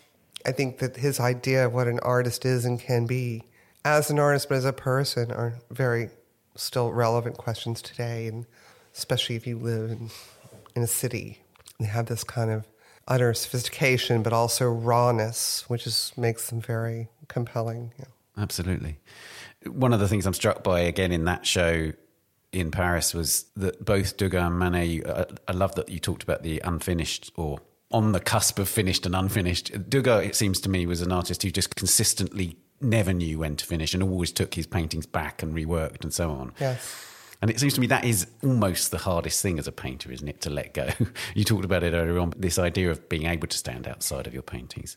[0.44, 3.44] I think that his idea of what an artist is and can be,
[3.82, 6.10] as an artist, but as a person, are very
[6.54, 8.44] still relevant questions today, and
[8.94, 10.10] especially if you live in,
[10.76, 11.40] in a city
[11.78, 12.66] and have this kind of
[13.08, 17.92] utter sophistication, but also rawness, which is makes them very compelling.
[17.98, 18.04] Yeah.
[18.36, 18.98] Absolutely.
[19.66, 21.92] One of the things I'm struck by again in that show
[22.52, 25.02] in Paris was that both Degas and Manet.
[25.04, 29.06] Uh, I love that you talked about the unfinished or on the cusp of finished
[29.06, 29.88] and unfinished.
[29.88, 33.64] Degas, it seems to me, was an artist who just consistently never knew when to
[33.64, 36.52] finish and always took his paintings back and reworked and so on.
[36.60, 37.04] Yes.
[37.40, 40.26] And it seems to me that is almost the hardest thing as a painter, isn't
[40.26, 40.88] it, to let go?
[41.34, 44.34] you talked about it earlier on, this idea of being able to stand outside of
[44.34, 44.96] your paintings.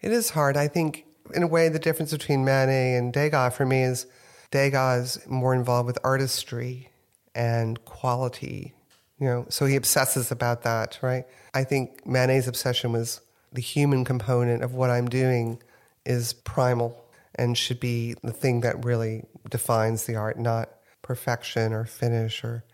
[0.00, 0.56] It is hard.
[0.56, 4.06] I think, in a way, the difference between Manet and Degas for me is
[4.50, 6.90] Degas is more involved with artistry
[7.34, 8.74] and quality.
[9.18, 11.24] You know, so he obsesses about that, right?
[11.54, 13.20] I think Manet's obsession was
[13.52, 15.62] the human component of what I'm doing
[16.04, 17.02] is primal
[17.34, 20.68] and should be the thing that really defines the art, not
[21.02, 22.64] perfection or finish or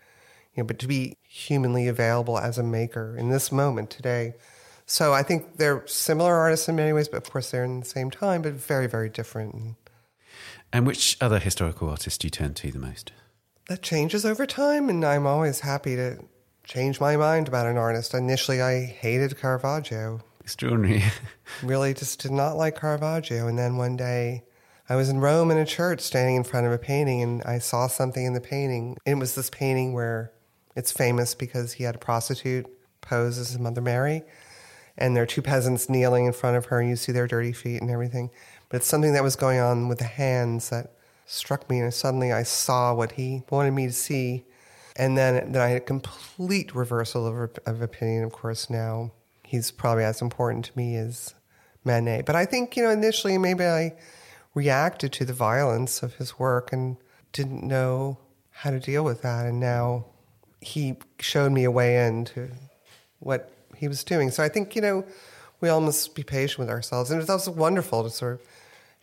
[0.55, 4.33] you know, but to be humanly available as a maker in this moment today.
[4.85, 7.85] So I think they're similar artists in many ways, but of course they're in the
[7.85, 9.75] same time, but very, very different.
[10.73, 13.11] And which other historical artists do you turn to the most?
[13.69, 16.17] That changes over time, and I'm always happy to
[16.63, 18.15] change my mind about an artist.
[18.15, 20.21] Initially, I hated Caravaggio.
[20.41, 21.03] Extraordinary.
[21.63, 23.47] really just did not like Caravaggio.
[23.47, 24.43] And then one day,
[24.89, 27.59] I was in Rome in a church standing in front of a painting, and I
[27.59, 28.97] saw something in the painting.
[29.05, 30.33] It was this painting where
[30.75, 32.65] it's famous because he had a prostitute
[32.99, 34.23] pose as his Mother Mary,
[34.97, 37.53] and there are two peasants kneeling in front of her, and you see their dirty
[37.53, 38.31] feet and everything.
[38.73, 40.95] But it's something that was going on with the hands that
[41.27, 44.45] struck me, and suddenly I saw what he wanted me to see.
[44.95, 48.23] And then, then I had a complete reversal of, of opinion.
[48.23, 49.11] Of course, now
[49.43, 51.35] he's probably as important to me as
[51.83, 52.23] Manet.
[52.25, 53.93] But I think, you know, initially maybe I
[54.55, 56.97] reacted to the violence of his work and
[57.31, 58.17] didn't know
[58.49, 59.45] how to deal with that.
[59.45, 60.05] And now
[60.61, 62.49] he showed me a way into
[63.19, 64.31] what he was doing.
[64.31, 65.05] So I think, you know,
[65.61, 67.11] we all must be patient with ourselves.
[67.11, 68.41] And it's also wonderful to sort of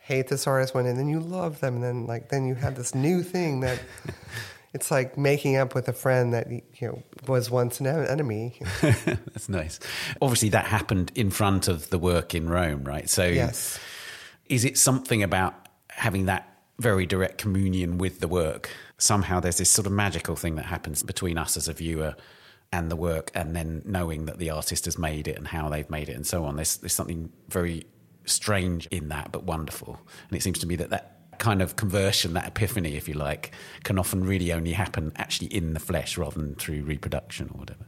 [0.01, 2.75] hate this artist one and then you love them and then like then you have
[2.75, 3.79] this new thing that
[4.73, 8.59] it's like making up with a friend that you know was once an enemy.
[8.81, 9.79] That's nice.
[10.21, 13.09] Obviously that happened in front of the work in Rome, right?
[13.09, 13.79] So yes
[14.51, 15.55] is it something about
[15.89, 16.45] having that
[16.77, 18.69] very direct communion with the work?
[18.97, 22.15] Somehow there's this sort of magical thing that happens between us as a viewer
[22.73, 25.89] and the work, and then knowing that the artist has made it and how they've
[25.89, 26.57] made it and so on.
[26.57, 27.85] There's, there's something very
[28.25, 29.99] strange in that, but wonderful.
[30.29, 33.51] And it seems to me that that kind of conversion, that epiphany, if you like,
[33.83, 37.85] can often really only happen actually in the flesh rather than through reproduction or whatever.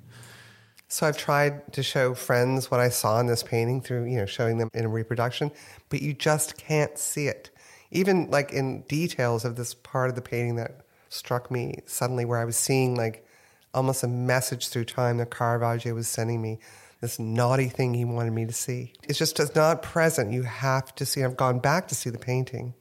[0.87, 4.25] So I've tried to show friends what I saw in this painting through, you know,
[4.25, 5.51] showing them in a reproduction,
[5.89, 7.49] but you just can't see it.
[7.91, 12.39] Even like in details of this part of the painting that struck me suddenly where
[12.39, 13.25] I was seeing like
[13.73, 16.59] almost a message through time that Caravaggio was sending me
[17.03, 18.93] this naughty thing he wanted me to see.
[19.09, 20.31] It's just it's not present.
[20.31, 21.21] You have to see.
[21.21, 22.73] I've gone back to see the painting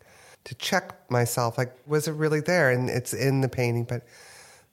[0.44, 1.58] to check myself.
[1.58, 2.70] Like, was it really there?
[2.70, 4.06] And it's in the painting, but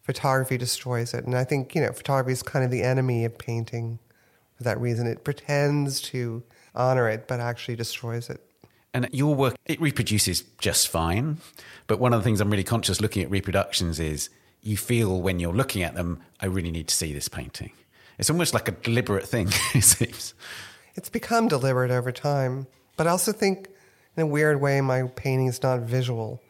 [0.02, 1.26] photography destroys it.
[1.26, 3.98] And I think, you know, photography is kind of the enemy of painting
[4.56, 5.08] for that reason.
[5.08, 6.44] It pretends to
[6.76, 8.42] honor it, but actually destroys it.
[8.94, 11.38] And your work, it reproduces just fine.
[11.88, 14.30] But one of the things I'm really conscious looking at reproductions is
[14.62, 17.72] you feel when you're looking at them, I really need to see this painting.
[18.20, 20.34] It's almost like a deliberate thing, it seems.
[20.96, 22.68] It's become deliberate over time.
[22.98, 23.70] But I also think,
[24.16, 26.42] in a weird way, my painting is not visual.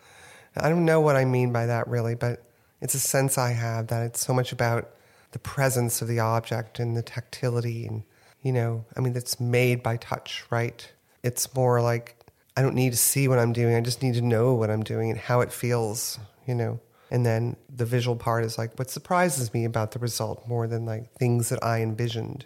[0.58, 2.44] I don't know what I mean by that really, but
[2.82, 4.90] it's a sense I have that it's so much about
[5.32, 8.04] the presence of the object and the tactility and
[8.42, 10.92] you know, I mean it's made by touch, right?
[11.24, 12.16] It's more like
[12.56, 13.76] I don't need to see what I'm doing.
[13.76, 16.80] I just need to know what I'm doing and how it feels, you know.
[17.12, 20.86] And then the visual part is like what surprises me about the result more than
[20.86, 22.46] like things that I envisioned.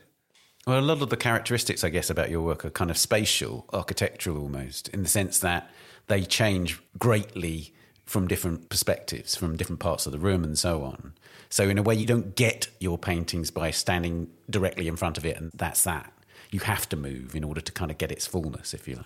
[0.65, 3.65] Well, a lot of the characteristics, I guess, about your work are kind of spatial,
[3.73, 5.69] architectural almost, in the sense that
[6.08, 7.73] they change greatly
[8.06, 11.13] from different perspectives, from different parts of the room, and so on.
[11.49, 15.26] So, in a way, you don't get your paintings by standing directly in front of
[15.26, 16.13] it, and that's that.
[16.49, 19.06] You have to move in order to kind of get its fullness, if you like.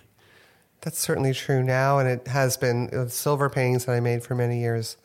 [0.82, 3.08] That's certainly true now, and it has been.
[3.08, 4.96] Silver paintings that I made for many years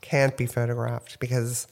[0.00, 1.66] can't be photographed because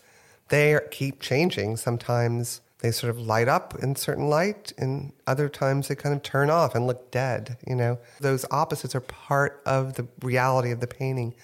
[0.48, 1.76] they keep changing.
[1.76, 6.22] Sometimes they sort of light up in certain light, and other times they kind of
[6.22, 7.56] turn off and look dead.
[7.66, 11.34] You know, those opposites are part of the reality of the painting,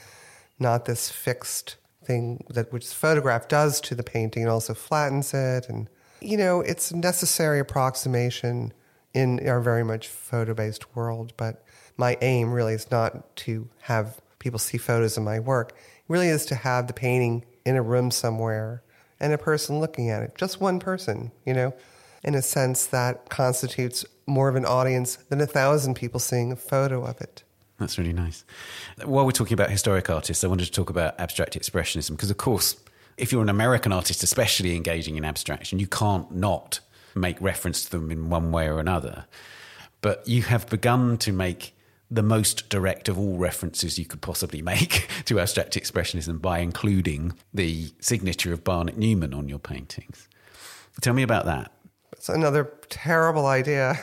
[0.58, 5.68] not this fixed thing that which photograph does to the painting and also flattens it.
[5.68, 5.88] And
[6.20, 8.72] you know, it's a necessary approximation
[9.12, 11.32] in our very much photo based world.
[11.36, 11.64] But
[11.96, 15.74] my aim really is not to have people see photos of my work.
[16.08, 18.82] Really is to have the painting in a room somewhere
[19.20, 20.34] and a person looking at it.
[20.36, 21.74] Just one person, you know,
[22.22, 26.56] in a sense that constitutes more of an audience than a thousand people seeing a
[26.56, 27.42] photo of it.
[27.78, 28.44] That's really nice.
[29.04, 32.36] While we're talking about historic artists, I wanted to talk about abstract expressionism because, of
[32.36, 32.76] course,
[33.16, 36.80] if you're an American artist, especially engaging in abstraction, you can't not
[37.14, 39.26] make reference to them in one way or another.
[40.00, 41.74] But you have begun to make
[42.10, 47.32] the most direct of all references you could possibly make to abstract expressionism by including
[47.52, 50.28] the signature of Barnett Newman on your paintings.
[51.00, 51.72] Tell me about that.
[52.12, 53.98] It's another terrible idea.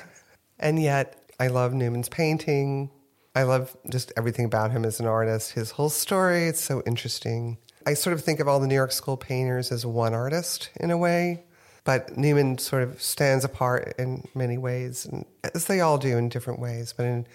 [0.60, 2.92] And yet, I love Newman's painting.
[3.36, 5.54] I love just everything about him as an artist.
[5.54, 7.58] His whole story, it's so interesting.
[7.88, 10.92] I sort of think of all the New York School painters as one artist in
[10.92, 11.46] a way,
[11.84, 16.30] but Newman sort of stands apart in many ways, and as they all do in
[16.30, 16.94] different ways.
[16.96, 17.28] But in,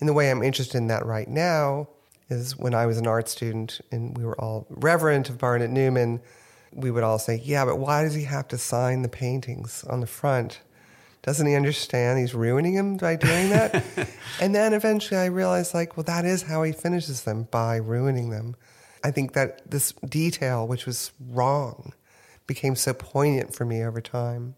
[0.00, 1.88] in the way I'm interested in that right now
[2.28, 6.20] is when I was an art student and we were all reverent of Barnett Newman,
[6.72, 10.00] we would all say, Yeah, but why does he have to sign the paintings on
[10.00, 10.60] the front?
[11.22, 13.84] Doesn't he understand he's ruining him by doing that?
[14.40, 18.30] and then eventually I realized, like, well, that is how he finishes them by ruining
[18.30, 18.56] them.
[19.04, 21.92] I think that this detail, which was wrong,
[22.46, 24.54] became so poignant for me over time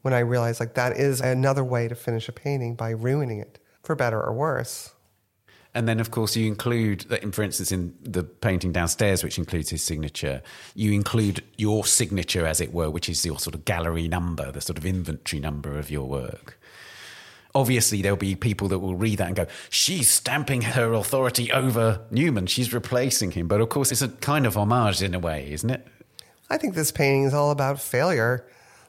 [0.00, 3.58] when I realized, like, that is another way to finish a painting by ruining it,
[3.88, 4.90] for better or worse.
[5.74, 9.82] And then, of course, you include, for instance, in the painting downstairs, which includes his
[9.82, 10.42] signature,
[10.74, 14.60] you include your signature, as it were, which is your sort of gallery number, the
[14.60, 16.60] sort of inventory number of your work.
[17.54, 22.02] Obviously, there'll be people that will read that and go, she's stamping her authority over
[22.10, 23.48] Newman, she's replacing him.
[23.48, 25.86] But of course, it's a kind of homage in a way, isn't it?
[26.50, 28.46] I think this painting is all about failure.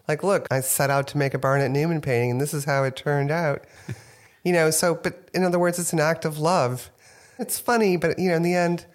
[0.10, 2.84] Like, look, I set out to make a Barnett Newman painting, and this is how
[2.84, 3.64] it turned out.
[4.43, 6.89] you know, so, but in other words, it's an act of love.
[7.38, 8.86] It's funny, but, you know, in the end,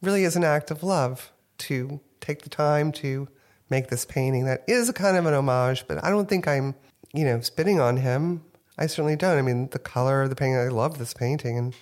[0.00, 3.28] really is an act of love to take the time to
[3.70, 6.74] make this painting that is a kind of an homage, but I don't think I'm,
[7.12, 8.44] you know, spitting on him.
[8.78, 9.38] I certainly don't.
[9.38, 11.74] I mean, the color of the painting, I love this painting, and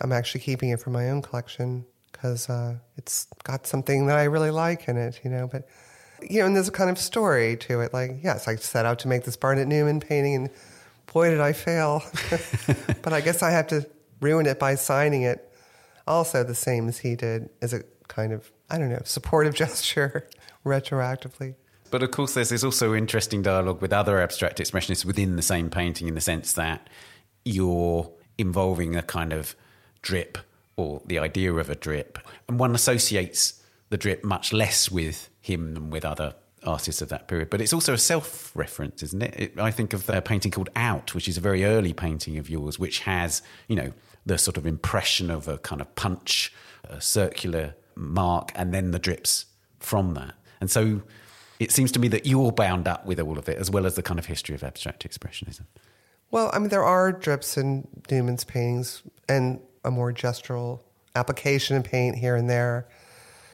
[0.00, 4.24] I'm actually keeping it for my own collection because uh, it's got something that I
[4.24, 5.48] really like in it, you know.
[5.50, 5.68] But
[6.22, 7.92] you know, and there's a kind of story to it.
[7.92, 10.50] Like, yes, I set out to make this Barnett Newman painting, and
[11.12, 12.02] boy, did I fail.
[13.02, 13.86] but I guess I have to
[14.20, 15.52] ruin it by signing it,
[16.06, 20.28] also the same as he did, as a kind of I don't know supportive gesture,
[20.64, 21.54] retroactively.
[21.90, 25.70] But of course, there's, there's also interesting dialogue with other abstract expressionists within the same
[25.70, 26.90] painting in the sense that
[27.44, 29.56] you're involving a kind of
[30.02, 30.38] drip
[30.76, 32.18] or the idea of a drip.
[32.46, 37.28] And one associates the drip much less with him than with other artists of that
[37.28, 37.50] period.
[37.50, 39.34] But it's also a self reference, isn't it?
[39.36, 39.58] it?
[39.58, 42.78] I think of a painting called Out, which is a very early painting of yours,
[42.78, 43.92] which has, you know,
[44.26, 46.52] the sort of impression of a kind of punch,
[46.84, 49.46] a circular mark, and then the drips
[49.78, 50.34] from that.
[50.60, 51.02] And so
[51.58, 53.94] it seems to me that you're bound up with all of it, as well as
[53.94, 55.66] the kind of history of abstract expressionism.
[56.30, 60.80] Well, I mean, there are drips in Newman's paintings and a more gestural
[61.16, 62.86] application of paint here and there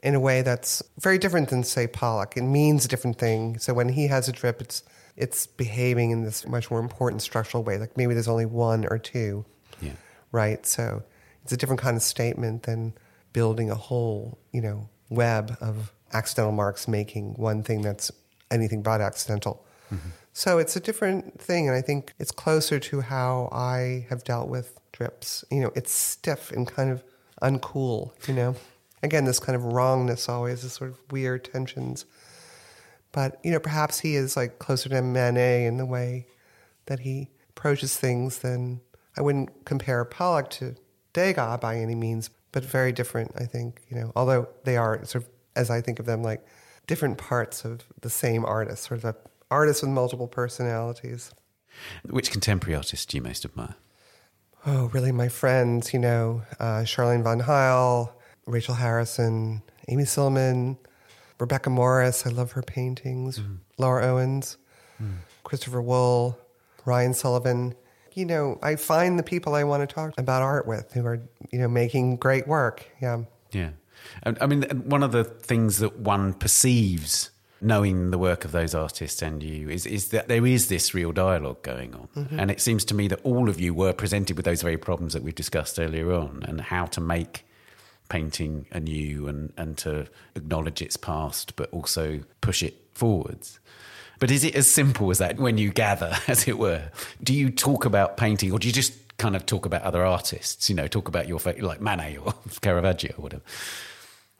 [0.05, 2.37] in a way that's very different than, say, Pollock.
[2.37, 3.57] It means a different thing.
[3.57, 4.83] So when he has a drip, it's
[5.17, 7.77] it's behaving in this much more important structural way.
[7.77, 9.45] Like maybe there's only one or two,
[9.81, 9.93] yeah.
[10.31, 10.65] right?
[10.65, 11.03] So
[11.41, 12.93] it's a different kind of statement than
[13.33, 18.11] building a whole, you know, web of accidental marks making one thing that's
[18.51, 19.65] anything but accidental.
[19.91, 20.09] Mm-hmm.
[20.33, 24.49] So it's a different thing, and I think it's closer to how I have dealt
[24.49, 25.45] with drips.
[25.49, 27.03] You know, it's stiff and kind of
[27.41, 28.11] uncool.
[28.27, 28.55] You know,
[29.05, 32.05] again, this kind of wrongness always, this sort of weird tensions.
[33.11, 36.27] But you know, perhaps he is like closer to Manet in the way
[36.87, 38.81] that he approaches things than
[39.17, 40.75] I wouldn't compare Pollock to
[41.13, 43.31] Degas by any means, but very different.
[43.37, 46.45] I think you know, although they are sort of as I think of them, like
[46.87, 49.15] different parts of the same artist, sort of an
[49.49, 51.33] artist with multiple personalities.
[52.09, 53.75] Which contemporary artist do you most admire?
[54.65, 58.11] Oh, really, my friends, you know, uh, Charlene von Heyl,
[58.45, 60.77] Rachel Harrison, Amy Sillman,
[61.39, 62.25] Rebecca Morris.
[62.25, 63.39] I love her paintings.
[63.39, 63.57] Mm.
[63.77, 64.57] Laura Owens,
[65.01, 65.15] mm.
[65.43, 66.39] Christopher Wool,
[66.85, 67.75] Ryan Sullivan.
[68.13, 71.19] You know, I find the people I want to talk about art with who are,
[71.51, 72.85] you know, making great work.
[73.01, 73.23] Yeah.
[73.51, 73.71] Yeah.
[74.23, 77.31] I mean, one of the things that one perceives
[77.61, 81.11] knowing the work of those artists and you is, is that there is this real
[81.11, 82.07] dialogue going on.
[82.15, 82.39] Mm-hmm.
[82.39, 85.13] And it seems to me that all of you were presented with those very problems
[85.13, 87.45] that we've discussed earlier on and how to make
[88.09, 93.59] painting anew and, and to acknowledge its past, but also push it forwards.
[94.19, 96.89] But is it as simple as that when you gather, as it were?
[97.23, 100.69] Do you talk about painting or do you just kind of talk about other artists,
[100.69, 103.43] you know, talk about your, like Manet or Caravaggio or whatever?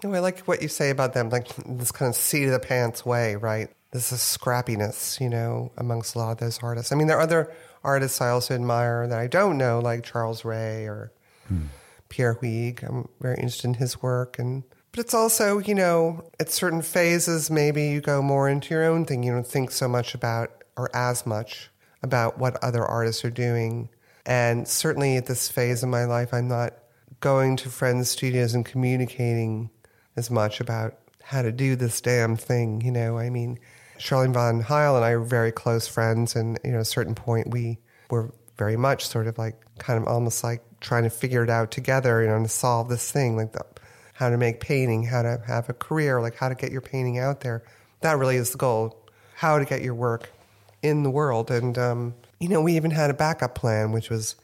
[0.03, 2.59] Oh, I like what you say about them, like this kind of seat of the
[2.59, 3.69] pants way, right?
[3.91, 6.91] This is scrappiness, you know, amongst a lot of those artists.
[6.91, 7.53] I mean, there are other
[7.83, 11.11] artists I also admire that I don't know, like Charles Ray or
[11.47, 11.67] hmm.
[12.15, 12.37] Pierre.
[12.41, 14.39] I'm very interested in his work.
[14.39, 18.85] And but it's also, you know, at certain phases, maybe you go more into your
[18.85, 19.23] own thing.
[19.23, 21.69] You don't think so much about or as much
[22.01, 23.89] about what other artists are doing.
[24.25, 26.73] And certainly at this phase of my life, I'm not
[27.19, 29.69] going to friends' studios and communicating
[30.15, 32.81] as much about how to do this damn thing.
[32.81, 33.59] You know, I mean,
[33.99, 37.15] Charlene von Heyl and I were very close friends, and you know, at a certain
[37.15, 41.43] point, we were very much sort of like kind of almost like trying to figure
[41.43, 43.65] it out together, you know, to solve this thing, like the,
[44.13, 47.17] how to make painting, how to have a career, like how to get your painting
[47.17, 47.63] out there.
[48.01, 48.95] That really is the goal.
[49.35, 50.29] How to get your work
[50.81, 54.35] in the world, and um, you know, we even had a backup plan, which was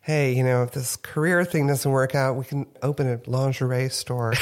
[0.00, 3.90] hey, you know, if this career thing doesn't work out, we can open a lingerie
[3.90, 4.32] store.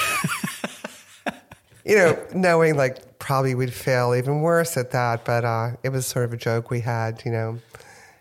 [1.85, 6.07] you know, knowing like probably we'd fail even worse at that, but uh, it was
[6.07, 7.59] sort of a joke we had, you know.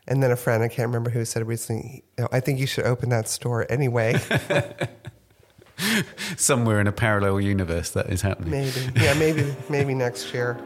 [0.08, 3.10] And then a friend, I can't remember who, said recently, I think you should open
[3.10, 4.22] that store anyway.
[6.38, 8.52] Somewhere in a parallel universe that is happening.
[8.52, 8.92] Maybe.
[8.96, 10.60] Yeah, maybe maybe next year.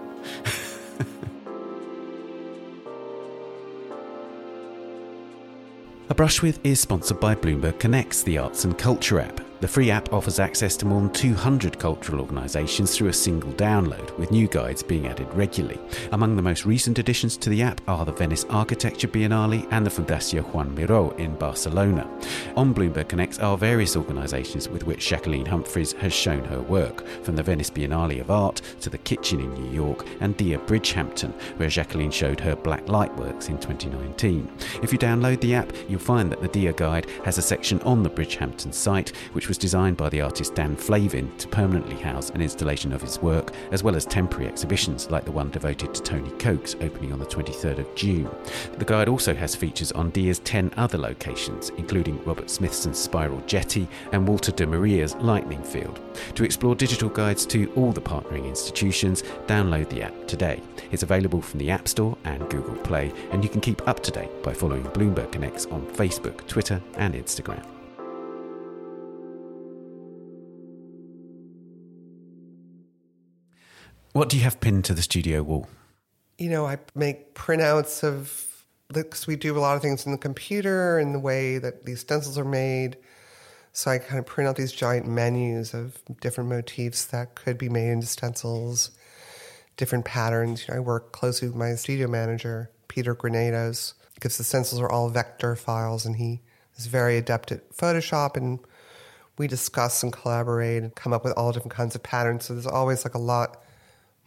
[6.09, 9.41] A Brush With is sponsored by Bloomberg Connects, the arts and culture app.
[9.61, 14.17] The free app offers access to more than 200 cultural organisations through a single download,
[14.17, 15.77] with new guides being added regularly.
[16.13, 19.89] Among the most recent additions to the app are the Venice Architecture Biennale and the
[19.89, 22.09] Fundació Joan Miró in Barcelona.
[22.55, 27.35] On Bloomberg Connects are various organisations with which Jacqueline Humphries has shown her work, from
[27.35, 31.67] the Venice Biennale of Art to the Kitchen in New York and Dia Bridgehampton, where
[31.67, 34.49] Jacqueline showed her black light works in 2019.
[34.81, 38.03] If you download the app, you'll find that the Dia Guide has a section on
[38.03, 42.41] the Bridgehampton site, which was designed by the artist Dan Flavin to permanently house an
[42.41, 46.29] installation of his work, as well as temporary exhibitions like the one devoted to Tony
[46.37, 48.29] Cokes opening on the 23rd of June.
[48.77, 53.87] The guide also has features on Dia's 10 other locations, including Robert Smithson's Spiral Jetty
[54.11, 55.99] and Walter de Maria's Lightning Field.
[56.35, 60.61] To explore digital guides to all the partnering institutions, download the app today.
[60.91, 64.11] It's available from the App Store and Google Play, and you can keep up to
[64.11, 67.65] date by following Bloomberg Connects on Facebook, Twitter, and Instagram.
[74.13, 75.67] What do you have pinned to the studio wall?
[76.37, 78.45] You know, I make printouts of
[78.91, 81.99] because we do a lot of things in the computer and the way that these
[81.99, 82.97] stencils are made.
[83.71, 87.69] So I kind of print out these giant menus of different motifs that could be
[87.69, 88.89] made into stencils,
[89.77, 90.67] different patterns.
[90.67, 94.91] You know, I work closely with my studio manager, Peter Granados, because the stencils are
[94.91, 96.41] all vector files and he
[96.75, 98.57] is very adept at Photoshop and
[99.37, 102.45] we discuss and collaborate and come up with all different kinds of patterns.
[102.45, 103.61] So there's always like a lot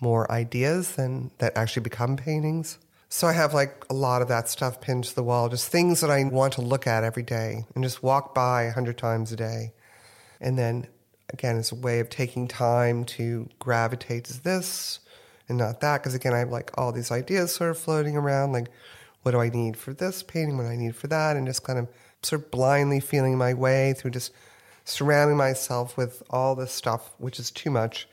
[0.03, 2.79] more ideas than that actually become paintings.
[3.09, 6.01] So I have like a lot of that stuff pinned to the wall, just things
[6.01, 9.33] that I want to look at every day and just walk by a hundred times
[9.33, 9.73] a day.
[10.41, 10.87] And then
[11.31, 15.01] again, it's a way of taking time to gravitate to this
[15.49, 16.03] and not that.
[16.03, 18.69] Because again, I have like all these ideas sort of floating around, like
[19.23, 21.65] what do I need for this painting, what do I need for that, and just
[21.65, 21.89] kind of
[22.23, 24.33] sort of blindly feeling my way through just
[24.85, 28.09] surrounding myself with all this stuff, which is too much,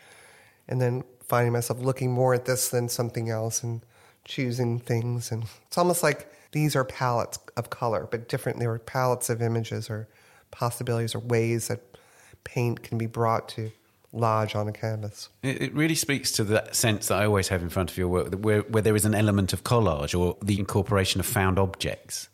[0.67, 3.81] and then finding myself looking more at this than something else and
[4.25, 5.31] choosing things.
[5.31, 8.59] And it's almost like these are palettes of color, but different.
[8.59, 10.07] There are palettes of images or
[10.51, 11.81] possibilities or ways that
[12.43, 13.71] paint can be brought to
[14.11, 15.29] lodge on a canvas.
[15.43, 18.33] It, really speaks to that sense that I always have in front of your work,
[18.33, 22.27] where, where there is an element of collage or the incorporation of found objects,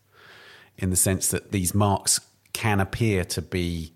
[0.78, 2.22] in the sense that these marks
[2.54, 3.92] can appear to be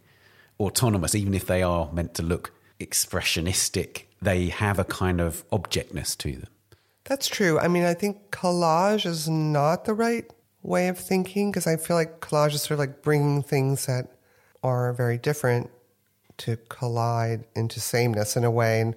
[0.60, 6.16] autonomous, even if they are meant to look expressionistic they have a kind of objectness
[6.18, 6.50] to them.
[7.06, 7.60] That's true.
[7.60, 10.26] I mean, I think collage is not the right
[10.62, 14.08] way of thinking because I feel like collage is sort of like bringing things that
[14.64, 15.70] are very different
[16.38, 18.82] to collide into sameness in a way.
[18.82, 18.96] And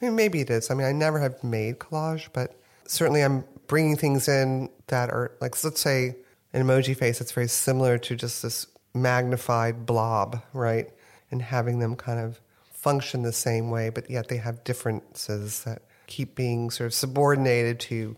[0.00, 0.70] I mean, maybe it is.
[0.70, 2.54] I mean, I never have made collage, but
[2.86, 6.16] certainly I'm bringing things in that are like, let's say,
[6.52, 10.88] an emoji face that's very similar to just this magnified blob, right?
[11.30, 12.40] And having them kind of
[12.84, 17.80] function the same way, but yet they have differences that keep being sort of subordinated
[17.80, 18.14] to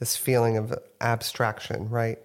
[0.00, 2.18] this feeling of abstraction, right?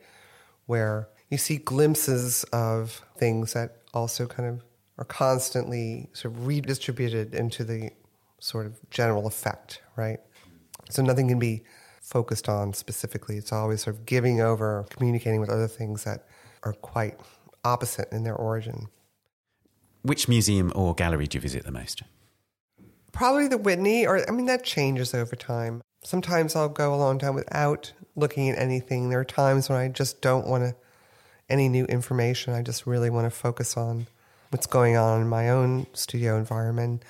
[0.66, 4.64] Where you see glimpses of things that also kind of
[4.98, 7.92] are constantly sort of redistributed into the
[8.40, 10.20] sort of general effect, right?
[10.90, 11.64] So nothing can be
[12.02, 13.38] focused on specifically.
[13.38, 16.26] It's always sort of giving over, communicating with other things that
[16.64, 17.20] are quite
[17.64, 18.88] opposite in their origin.
[20.06, 22.04] Which museum or gallery do you visit the most?
[23.12, 25.82] Probably the Whitney, or I mean, that changes over time.
[26.04, 29.10] Sometimes I'll go a long time without looking at anything.
[29.10, 30.76] There are times when I just don't want to
[31.50, 32.54] any new information.
[32.54, 34.06] I just really want to focus on
[34.52, 37.02] what's going on in my own studio environment.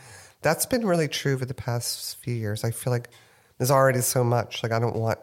[0.41, 2.63] That's been really true for the past few years.
[2.63, 3.09] I feel like
[3.57, 4.63] there's already so much.
[4.63, 5.19] Like I don't want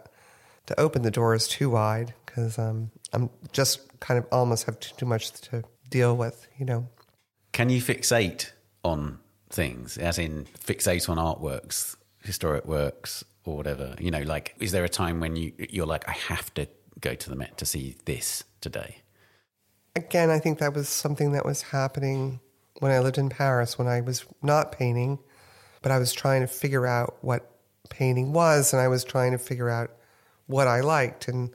[0.67, 4.95] to open the doors too wide because um, I'm just kind of almost have too,
[4.99, 6.47] too much to deal with.
[6.59, 6.89] You know.
[7.53, 8.51] Can you fixate
[8.83, 9.19] on
[9.51, 13.95] things, as in fixate on artworks, historic works, or whatever?
[13.99, 16.67] You know, like is there a time when you you're like, I have to
[17.01, 18.99] go to the Met to see this today?
[19.95, 22.41] Again, I think that was something that was happening
[22.79, 25.19] when I lived in Paris when I was not painting,
[25.83, 27.51] but I was trying to figure out what
[27.91, 29.91] painting was, and I was trying to figure out
[30.47, 31.55] what I liked, and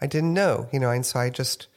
[0.00, 1.68] I didn't know, you know, and so I just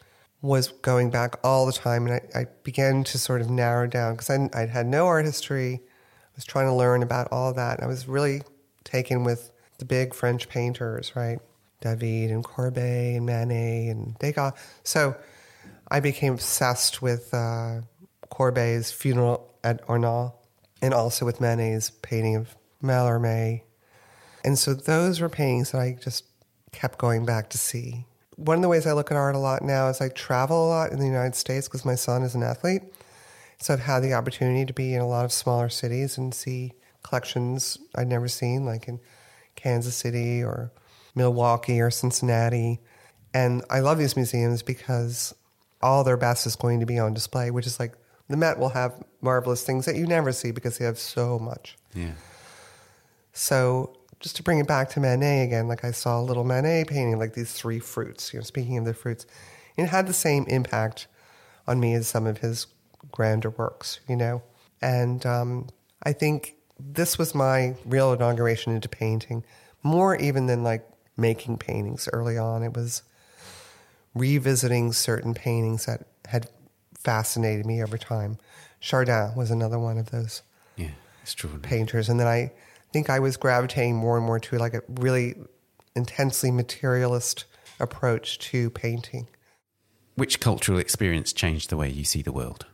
[0.41, 4.13] was going back all the time, and I, I began to sort of narrow down
[4.13, 5.81] because I I had no art history.
[5.83, 8.41] I was trying to learn about all that, I was really
[8.83, 11.39] taken with the big French painters, right?
[11.81, 14.53] David and Courbet and Manet and Degas.
[14.83, 15.15] So
[15.89, 17.81] I became obsessed with uh,
[18.83, 20.31] funeral at Ornans
[20.81, 23.63] and also with Manet's painting of Mallarmé.
[24.45, 26.25] And so those were paintings that I just
[26.71, 28.05] kept going back to see.
[28.45, 30.69] One of the ways I look at art a lot now is I travel a
[30.69, 32.81] lot in the United States because my son is an athlete.
[33.59, 36.73] So I've had the opportunity to be in a lot of smaller cities and see
[37.03, 38.99] collections I'd never seen, like in
[39.55, 40.71] Kansas City or
[41.13, 42.79] Milwaukee or Cincinnati.
[43.33, 45.35] And I love these museums because
[45.81, 47.93] all their best is going to be on display, which is like
[48.27, 51.77] the Met will have marvelous things that you never see because they have so much.
[51.93, 52.13] Yeah.
[53.33, 56.85] So just to bring it back to Manet again, like I saw a little Manet
[56.85, 59.25] painting, like these three fruits, you know, speaking of the fruits,
[59.77, 61.07] it had the same impact
[61.67, 62.67] on me as some of his
[63.11, 64.41] grander works, you know?
[64.81, 65.67] And um,
[66.03, 69.43] I think this was my real inauguration into painting,
[69.83, 72.63] more even than like making paintings early on.
[72.63, 73.03] It was
[74.13, 76.47] revisiting certain paintings that had
[76.97, 78.37] fascinated me over time.
[78.79, 80.41] Chardin was another one of those
[80.75, 80.89] Yeah.
[81.21, 81.67] Extraordinary.
[81.69, 82.09] painters.
[82.09, 82.51] And then I
[82.91, 85.35] think I was gravitating more and more to like a really
[85.95, 87.45] intensely materialist
[87.79, 89.27] approach to painting.
[90.15, 92.65] Which cultural experience changed the way you see the world?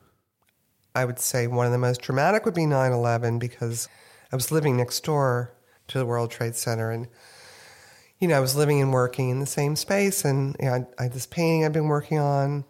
[0.96, 3.88] I would say one of the most dramatic would be 9 11 because
[4.32, 5.54] I was living next door
[5.88, 7.08] to the World Trade Center and
[8.20, 10.86] you know, I was living and working in the same space, and you know, I,
[10.98, 12.66] I had this painting I'd been working on.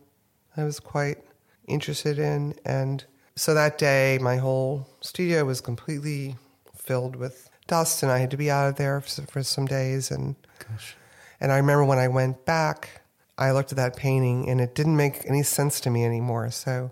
[0.55, 1.17] I was quite
[1.67, 3.03] interested in, and
[3.35, 6.35] so that day, my whole studio was completely
[6.87, 10.09] filled with dust, and I had to be out of there for, for some days.
[10.09, 10.35] And
[11.39, 13.01] and I remember when I went back,
[13.37, 16.49] I looked at that painting, and it didn't make any sense to me anymore.
[16.51, 16.91] So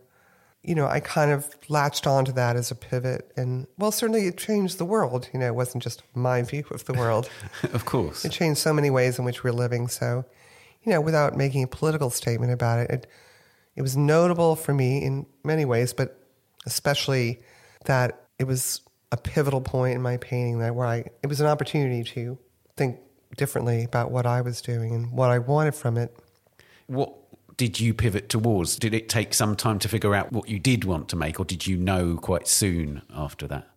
[0.66, 3.32] you know, I kind of latched onto that as a pivot.
[3.38, 5.30] And well, certainly it changed the world.
[5.32, 7.30] You know, it wasn't just my view of the world.
[7.74, 8.26] of course.
[8.26, 9.88] It changed so many ways in which we're living.
[9.88, 10.26] So,
[10.84, 13.08] you know, without making a political statement about it, it,
[13.76, 16.20] it was notable for me in many ways, but
[16.66, 17.42] especially
[17.86, 18.82] that it was
[19.16, 22.38] a pivotal point in my painting that where I, it was an opportunity to
[22.76, 23.00] think
[23.38, 26.14] differently about what I was doing and what I wanted from it.
[26.88, 27.14] What
[27.56, 28.76] did you pivot towards?
[28.76, 31.46] Did it take some time to figure out what you did want to make, or
[31.46, 33.70] did you know quite soon after that?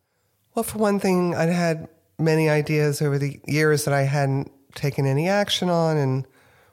[0.56, 5.06] Well, for one thing, I'd had many ideas over the years that I hadn't taken
[5.06, 6.26] any action on, and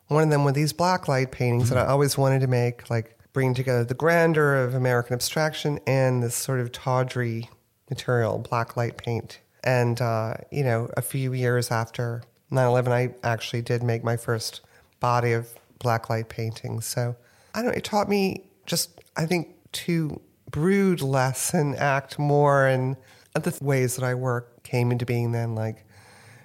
[0.08, 1.92] one of them were these blacklight paintings that I mm-hmm.
[1.92, 6.60] always wanted to make, like bringing together the grandeur of American abstraction and this sort
[6.60, 7.50] of tawdry
[7.90, 9.40] material, black light paint.
[9.64, 14.18] And, uh, you know, a few years after 9 11, I actually did make my
[14.18, 14.62] first
[15.00, 16.86] body of black light paintings.
[16.86, 17.16] So
[17.54, 20.20] I don't it taught me just, I think, to
[20.50, 22.68] brood less and act more.
[22.68, 22.96] And
[23.34, 25.86] the ways that I work came into being then, like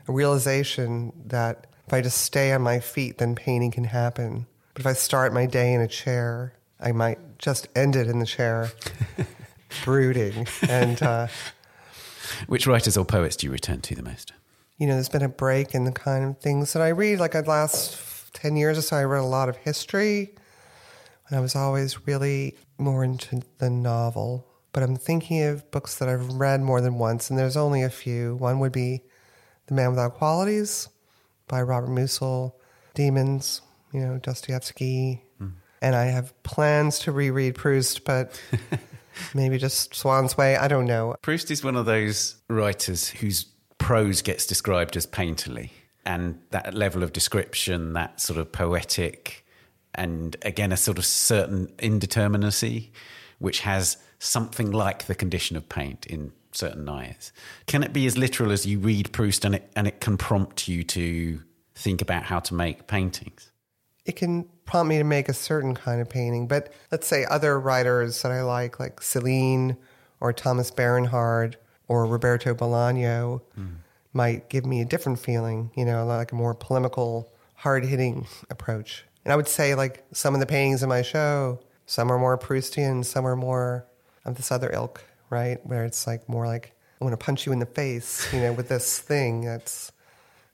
[0.08, 4.46] a realization that if I just stay on my feet, then painting can happen.
[4.74, 8.18] But if I start my day in a chair, I might just end it in
[8.18, 8.70] the chair,
[9.84, 10.46] brooding.
[10.68, 11.26] And, uh,
[12.46, 14.32] Which writers or poets do you return to the most?
[14.80, 17.20] you know, there's been a break in the kind of things that I read.
[17.20, 20.34] Like the last 10 years or so, I read a lot of history.
[21.28, 24.46] And I was always really more into the novel.
[24.72, 27.90] But I'm thinking of books that I've read more than once, and there's only a
[27.90, 28.36] few.
[28.36, 29.02] One would be
[29.66, 30.88] The Man Without Qualities
[31.46, 32.54] by Robert Musil,
[32.94, 33.60] Demons,
[33.92, 35.24] you know, Dostoevsky.
[35.42, 35.52] Mm.
[35.82, 38.40] And I have plans to reread Proust, but
[39.34, 40.56] maybe just Swan's Way.
[40.56, 41.14] I don't know.
[41.22, 43.44] Proust is one of those writers whose
[43.78, 45.70] prose gets described as painterly.
[46.06, 49.44] And that level of description, that sort of poetic,
[49.94, 52.90] and again, a sort of certain indeterminacy,
[53.38, 57.32] which has something like the condition of paint in certain eyes.
[57.66, 60.68] Can it be as literal as you read Proust and it, and it can prompt
[60.68, 61.40] you to
[61.74, 63.50] think about how to make paintings?
[64.04, 66.46] It can prompt me to make a certain kind of painting.
[66.46, 69.76] But let's say other writers that I like, like Céline
[70.20, 71.56] or Thomas Bernhard
[71.88, 73.74] or Roberto Bolaño, mm.
[74.12, 79.04] might give me a different feeling, you know, like a more polemical, hard hitting approach.
[79.24, 82.38] And I would say, like, some of the paintings in my show, some are more
[82.38, 83.86] Proustian, some are more
[84.24, 85.58] of this other ilk, right?
[85.66, 88.52] Where it's like more like, I want to punch you in the face, you know,
[88.52, 89.90] with this thing that's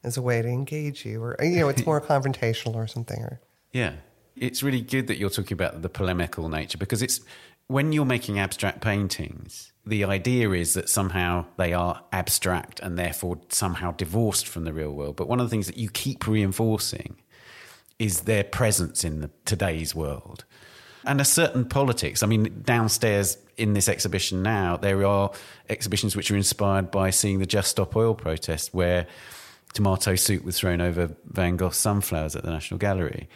[0.03, 3.21] as a way to engage you, or, you know, it's more confrontational or something.
[3.21, 3.41] Or,
[3.73, 3.93] yeah.
[4.37, 7.21] It's really good that you're talking about the polemical nature because it's
[7.69, 13.41] when you're making abstract paintings, the idea is that somehow they are abstract and therefore
[13.49, 15.17] somehow divorced from the real world.
[15.17, 17.17] But one of the things that you keep reinforcing
[17.99, 20.45] is their presence in the, today's world
[21.07, 22.23] and a certain politics.
[22.23, 25.31] I mean, downstairs in this exhibition now, there are
[25.69, 29.07] exhibitions which are inspired by seeing the Just Stop Oil protest, where
[29.77, 33.29] tomato soup was thrown over Van Gogh's sunflowers at the National Gallery.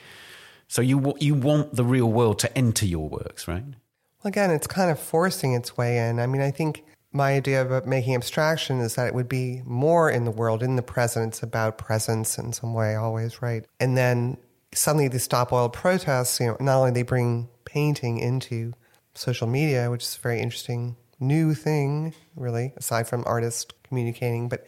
[0.68, 3.64] So you you want the real world to enter your works, right?
[3.64, 6.18] Well, again, it's kind of forcing its way in.
[6.18, 9.62] I mean, I think my idea about uh, making abstraction is that it would be
[9.64, 11.34] more in the world, in the present.
[11.34, 13.64] It's about presence in some way, always, right?
[13.80, 14.36] And then
[14.72, 18.72] suddenly the stop oil protests, you know, not only they bring painting into
[19.14, 24.66] social media, which is a very interesting new thing, really, aside from artists communicating, but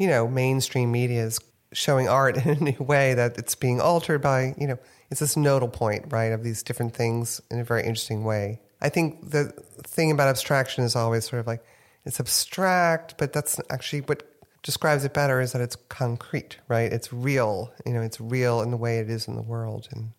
[0.00, 1.38] you know, mainstream media is
[1.72, 4.78] showing art in a new way that it's being altered by, you know,
[5.10, 8.60] it's this nodal point, right, of these different things in a very interesting way.
[8.80, 11.62] I think the thing about abstraction is always sort of like
[12.06, 14.26] it's abstract, but that's actually what
[14.62, 16.90] describes it better is that it's concrete, right?
[16.90, 17.72] It's real.
[17.84, 19.88] You know, it's real in the way it is in the world.
[19.92, 20.12] And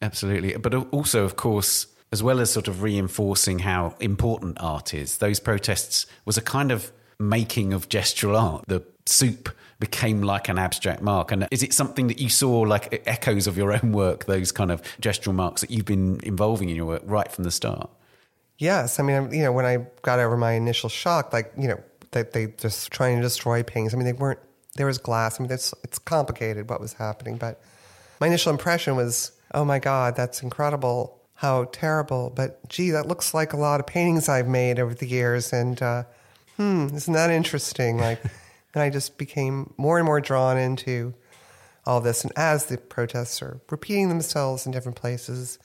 [0.00, 5.18] absolutely, but also, of course, as well as sort of reinforcing how important art is,
[5.18, 6.90] those protests was a kind of
[7.20, 8.64] making of gestural art.
[8.66, 11.30] The soup became like an abstract mark.
[11.30, 14.72] And is it something that you saw like echoes of your own work, those kind
[14.72, 17.88] of gestural marks that you've been involving in your work right from the start?
[18.58, 18.98] Yes.
[18.98, 21.80] I mean, you know, when I got over my initial shock, like, you know,
[22.12, 23.94] that they just trying to destroy paintings.
[23.94, 24.40] I mean, they weren't.
[24.76, 25.38] There was glass.
[25.38, 27.60] I mean, it's it's complicated what was happening, but
[28.20, 31.18] my initial impression was, oh my god, that's incredible.
[31.34, 32.32] How terrible!
[32.34, 35.80] But gee, that looks like a lot of paintings I've made over the years, and
[35.82, 36.04] uh,
[36.60, 37.96] hmm, isn't that interesting?
[37.96, 38.22] Like,
[38.74, 41.14] and I just became more and more drawn into
[41.86, 42.22] all this.
[42.22, 45.58] And as the protests are repeating themselves in different places,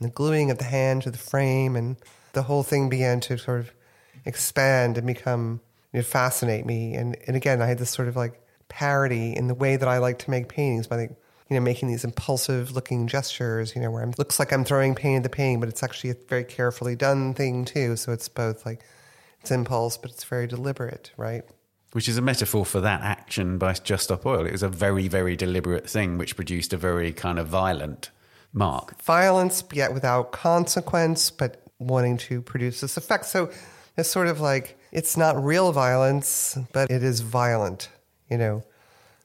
[0.00, 1.96] and the gluing of the hand to the frame, and
[2.32, 3.72] the whole thing began to sort of
[4.24, 5.60] expand and become
[5.92, 6.94] it fascinate me.
[6.94, 9.98] And and again, I had this sort of like parody in the way that I
[9.98, 11.16] like to make paintings by you
[11.50, 13.76] know making these impulsive looking gestures.
[13.76, 16.10] You know, where it looks like I'm throwing paint at the painting, but it's actually
[16.10, 17.94] a very carefully done thing too.
[17.94, 18.80] So it's both like
[19.44, 21.42] it's impulse, but it's very deliberate, right?
[21.92, 24.46] Which is a metaphor for that action by Just Stop Oil.
[24.46, 28.10] It was a very, very deliberate thing which produced a very kind of violent
[28.54, 29.00] mark.
[29.02, 33.26] Violence, yet without consequence, but wanting to produce this effect.
[33.26, 33.50] So
[33.98, 37.90] it's sort of like it's not real violence, but it is violent.
[38.30, 38.64] You know,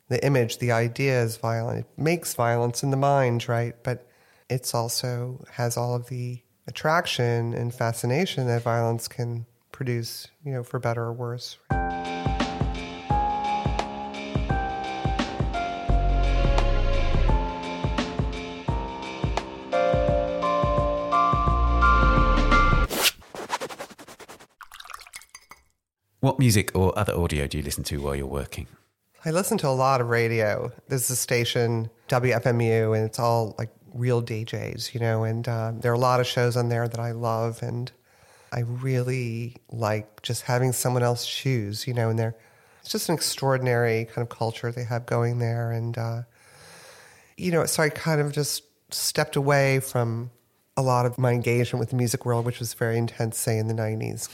[0.10, 1.86] the image, the idea is violent.
[1.86, 3.74] It makes violence in the mind, right?
[3.84, 4.06] But
[4.50, 9.46] it's also has all of the attraction and fascination that violence can
[9.80, 11.58] produce, you know, for better or worse.
[26.20, 28.68] What music or other audio do you listen to while you're working?
[29.24, 30.74] I listen to a lot of radio.
[30.90, 35.94] There's a station, WFMU, and it's all like real DJs, you know, and uh, there
[35.94, 37.64] are a lot of shows on there that I love.
[37.64, 37.90] And
[38.52, 42.36] I really like just having someone else choose, you know, and they're,
[42.82, 45.72] it's just an extraordinary kind of culture they have going there.
[45.72, 46.22] And, uh,
[47.38, 50.32] you know, so I kind of just stepped away from
[50.76, 53.68] a lot of my engagement with the music world, which was very intense, say, in
[53.68, 54.30] the 90s.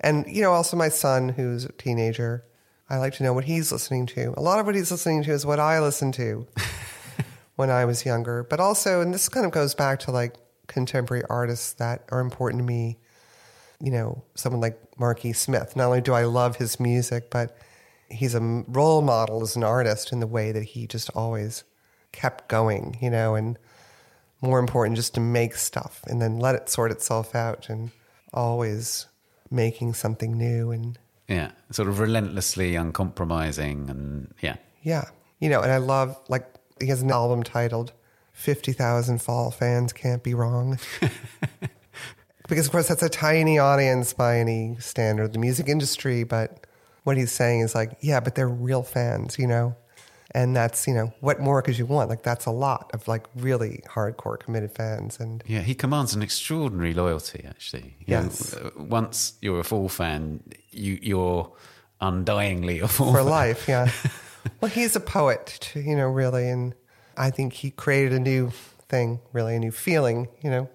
[0.00, 2.44] And, you know, also my son, who's a teenager,
[2.90, 4.34] I like to know what he's listening to.
[4.36, 6.46] A lot of what he's listening to is what I listened to
[7.56, 8.42] when I was younger.
[8.42, 10.34] But also, and this kind of goes back to like
[10.66, 12.98] contemporary artists that are important to me.
[13.82, 15.74] You know, someone like Marky Smith.
[15.74, 17.56] Not only do I love his music, but
[18.08, 21.64] he's a role model as an artist in the way that he just always
[22.12, 23.58] kept going, you know, and
[24.40, 27.90] more important, just to make stuff and then let it sort itself out and
[28.32, 29.06] always
[29.50, 35.04] making something new and Yeah, sort of relentlessly uncompromising, and yeah, yeah,
[35.40, 36.46] you know, and I love like
[36.80, 37.92] he has an album titled
[38.32, 40.78] 50,000 Fall Fans Can't Be Wrong.
[42.52, 46.22] because, of course, that's a tiny audience by any standard of the music industry.
[46.22, 46.66] But
[47.04, 49.74] what he's saying is like, yeah, but they're real fans, you know?
[50.34, 52.10] And that's, you know, what more could you want?
[52.10, 55.18] Like, that's a lot of like really hardcore committed fans.
[55.18, 57.42] And yeah, he commands an extraordinary loyalty.
[57.48, 58.54] Actually, You Yes.
[58.54, 61.50] uh, once you're a Fall fan, you you're
[62.00, 63.26] undyingly a Fall for fan.
[63.28, 63.90] life, yeah.
[64.60, 66.48] well, he's a poet, too, you know, really.
[66.50, 66.74] And
[67.16, 68.50] I think he created a new
[68.88, 70.68] thing, really, a new feeling, you know?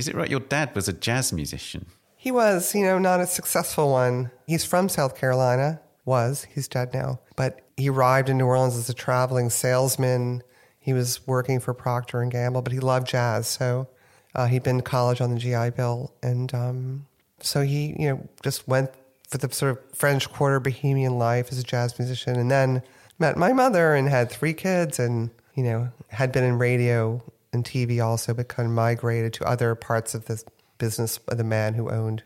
[0.00, 0.30] Is it right?
[0.30, 1.84] Your dad was a jazz musician.
[2.16, 4.30] He was, you know, not a successful one.
[4.46, 7.20] He's from South Carolina, was, he's dead now.
[7.36, 10.42] But he arrived in New Orleans as a traveling salesman.
[10.78, 13.46] He was working for Procter and Gamble, but he loved jazz.
[13.46, 13.88] So
[14.34, 16.14] uh, he'd been to college on the GI Bill.
[16.22, 17.06] And um,
[17.40, 18.90] so he, you know, just went
[19.28, 22.36] for the sort of French Quarter bohemian life as a jazz musician.
[22.36, 22.82] And then
[23.18, 27.22] met my mother and had three kids and, you know, had been in radio
[27.52, 30.42] and TV also, but kind of migrated to other parts of the
[30.78, 32.22] business of the man who owned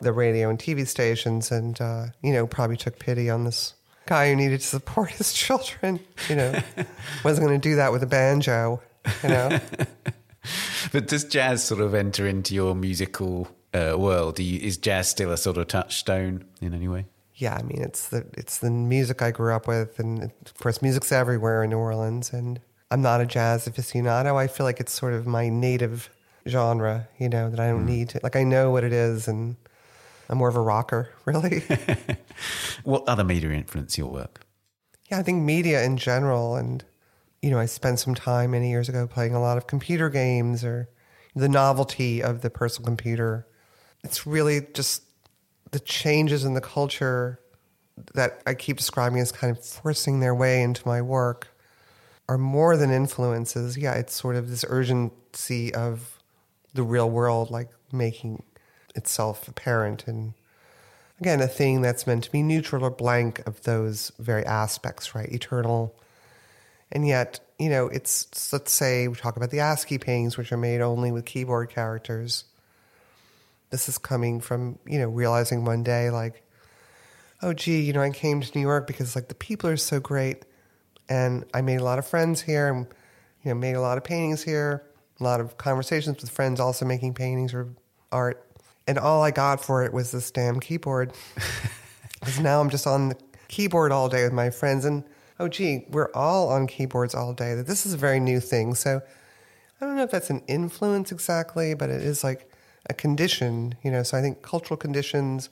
[0.00, 3.74] the radio and TV stations, and uh, you know probably took pity on this
[4.06, 6.00] guy who needed to support his children.
[6.28, 6.62] You know,
[7.24, 8.82] wasn't going to do that with a banjo.
[9.22, 9.60] You know,
[10.92, 14.36] But does jazz sort of enter into your musical uh, world?
[14.36, 17.06] Do you, is jazz still a sort of touchstone in any way?
[17.34, 17.54] yeah.
[17.54, 21.12] I mean, it's the it's the music I grew up with, and of course, music's
[21.12, 22.32] everywhere in New Orleans.
[22.32, 22.60] And
[22.90, 24.36] I'm not a jazz aficionado.
[24.36, 26.10] I feel like it's sort of my native
[26.48, 27.08] genre.
[27.18, 27.90] You know, that I don't mm.
[27.90, 28.36] need to like.
[28.36, 29.56] I know what it is, and
[30.28, 31.62] I'm more of a rocker, really.
[32.84, 34.40] What other media influence your work?
[35.10, 36.82] Yeah, I think media in general, and
[37.42, 40.64] you know, I spent some time many years ago playing a lot of computer games
[40.64, 40.88] or
[41.34, 43.46] the novelty of the personal computer.
[44.02, 45.02] It's really just
[45.70, 47.38] the changes in the culture
[48.14, 51.48] that I keep describing as kind of forcing their way into my work
[52.30, 53.76] are more than influences.
[53.76, 56.16] Yeah, it's sort of this urgency of
[56.72, 58.44] the real world, like making
[58.94, 60.34] itself apparent and
[61.20, 65.28] again, a thing that's meant to be neutral or blank of those very aspects, right?
[65.30, 65.94] Eternal.
[66.90, 70.56] And yet, you know, it's, let's say we talk about the ASCII paintings, which are
[70.56, 72.44] made only with keyboard characters.
[73.70, 76.42] This is coming from, you know, realizing one day, like,
[77.42, 80.00] oh, gee, you know, I came to New York because, like, the people are so
[80.00, 80.44] great.
[81.10, 82.86] And I made a lot of friends here and,
[83.42, 84.84] you know, made a lot of paintings here,
[85.18, 87.68] a lot of conversations with friends also making paintings or
[88.10, 88.46] art.
[88.86, 91.12] And all I got for it was this damn keyboard.
[92.20, 93.16] Because now I'm just on the
[93.48, 94.84] keyboard all day with my friends.
[94.84, 95.04] And
[95.38, 97.54] oh, gee, we're all on keyboards all day.
[97.54, 98.74] That This is a very new thing.
[98.74, 99.00] So
[99.80, 102.50] I don't know if that's an influence exactly, but it is like
[102.90, 104.02] a condition, you know.
[104.02, 105.48] So I think cultural conditions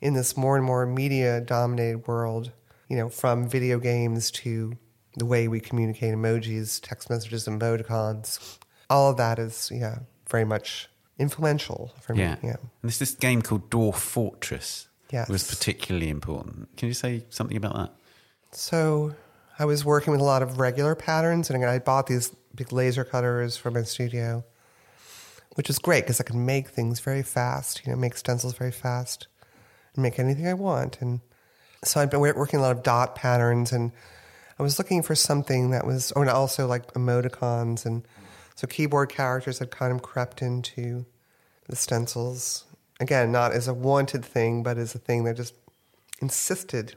[0.00, 2.52] in this more and more media dominated world,
[2.88, 4.76] you know, from video games to
[5.16, 8.58] the way we communicate emojis, text messages, emoticons,
[8.88, 10.00] all of that is, yeah,
[10.30, 10.88] very much
[11.18, 12.34] influential for Yeah.
[12.36, 12.38] me.
[12.44, 12.56] Yeah.
[12.60, 14.88] And there's this game called Dwarf Fortress.
[15.10, 15.28] Yes.
[15.28, 16.74] Was particularly important.
[16.76, 17.92] Can you say something about that?
[18.52, 19.14] So
[19.58, 23.04] I was working with a lot of regular patterns, and I bought these big laser
[23.04, 24.44] cutters for my studio,
[25.54, 27.82] which is great because I can make things very fast.
[27.84, 29.26] You know, make stencils very fast,
[29.94, 30.98] and make anything I want.
[31.02, 31.20] And
[31.84, 33.92] so I've been working a lot of dot patterns, and
[34.62, 38.06] I was looking for something that was, oh, and also like emoticons, and
[38.54, 41.04] so keyboard characters had kind of crept into
[41.68, 42.64] the stencils.
[43.00, 45.54] Again, not as a wanted thing, but as a thing that just
[46.20, 46.94] insisted.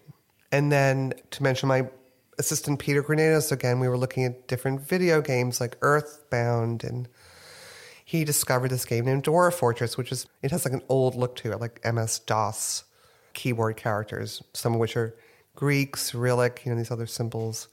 [0.51, 1.89] And then to mention my
[2.37, 7.07] assistant Peter Granados again, we were looking at different video games like Earthbound, and
[8.05, 11.35] he discovered this game named Dwarf Fortress, which is it has like an old look
[11.37, 12.83] to it, like MS DOS
[13.33, 15.15] keyboard characters, some of which are
[15.55, 17.67] Greek, Cyrillic, you know, these other symbols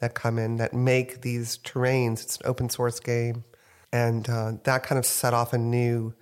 [0.00, 2.22] that come in that make these terrains.
[2.22, 3.44] It's an open source game,
[3.92, 6.14] and uh, that kind of set off a new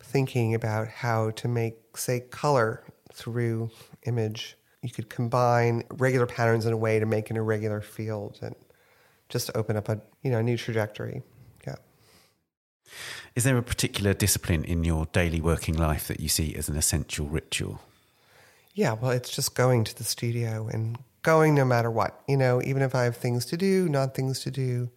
[0.00, 2.82] thinking about how to make, say, color
[3.12, 3.70] through
[4.04, 4.56] image.
[4.82, 8.56] You could combine regular patterns in a way to make an irregular field and
[9.28, 11.22] just open up a you know a new trajectory.
[11.66, 11.76] Yeah.
[13.34, 16.76] Is there a particular discipline in your daily working life that you see as an
[16.76, 17.80] essential ritual?
[18.74, 22.20] Yeah, well, it's just going to the studio and going no matter what.
[22.26, 24.90] You know, even if I have things to do, not things to do,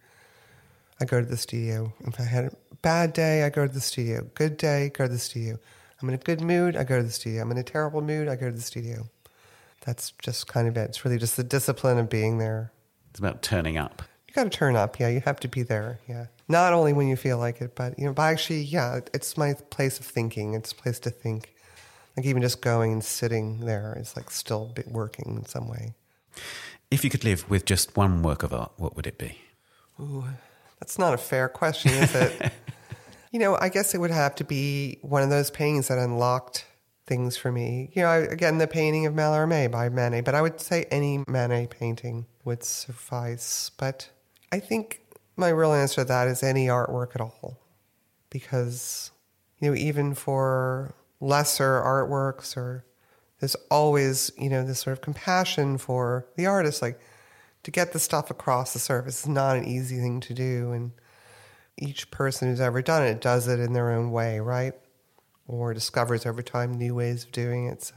[1.00, 1.92] I go to the studio.
[2.00, 4.26] If I had a bad day, I go to the studio.
[4.34, 5.58] Good day, go to the studio.
[6.00, 7.42] I'm in a good mood, I go to the studio.
[7.42, 9.08] I'm in a terrible mood, I go to the studio.
[9.86, 10.90] that's just kind of it.
[10.90, 12.72] It's really just the discipline of being there.
[13.10, 14.02] It's about turning up.
[14.26, 14.98] You got to turn up.
[14.98, 16.00] Yeah, you have to be there.
[16.08, 16.26] Yeah.
[16.48, 19.54] Not only when you feel like it, but, you know, but actually, yeah, it's my
[19.70, 20.54] place of thinking.
[20.54, 21.54] It's a place to think.
[22.16, 25.94] Like even just going and sitting there is like still working in some way.
[26.90, 29.38] If you could live with just one work of art, what would it be?
[30.00, 30.24] Ooh,
[30.80, 32.52] that's not a fair question, is it?
[33.32, 36.64] you know, I guess it would have to be one of those paintings that unlocked
[37.06, 37.90] things for me.
[37.94, 41.24] You know, I, again, the painting of Mallarmé by Manet, but I would say any
[41.26, 43.70] Manet painting would suffice.
[43.76, 44.08] But
[44.52, 45.00] I think
[45.36, 47.58] my real answer to that is any artwork at all.
[48.30, 49.10] Because,
[49.60, 52.84] you know, even for lesser artworks or
[53.40, 56.98] there's always, you know, this sort of compassion for the artist, like
[57.62, 60.72] to get the stuff across the surface is not an easy thing to do.
[60.72, 60.92] And
[61.76, 64.74] each person who's ever done it does it in their own way, right?
[65.48, 67.82] or discovers over time new ways of doing it.
[67.82, 67.94] So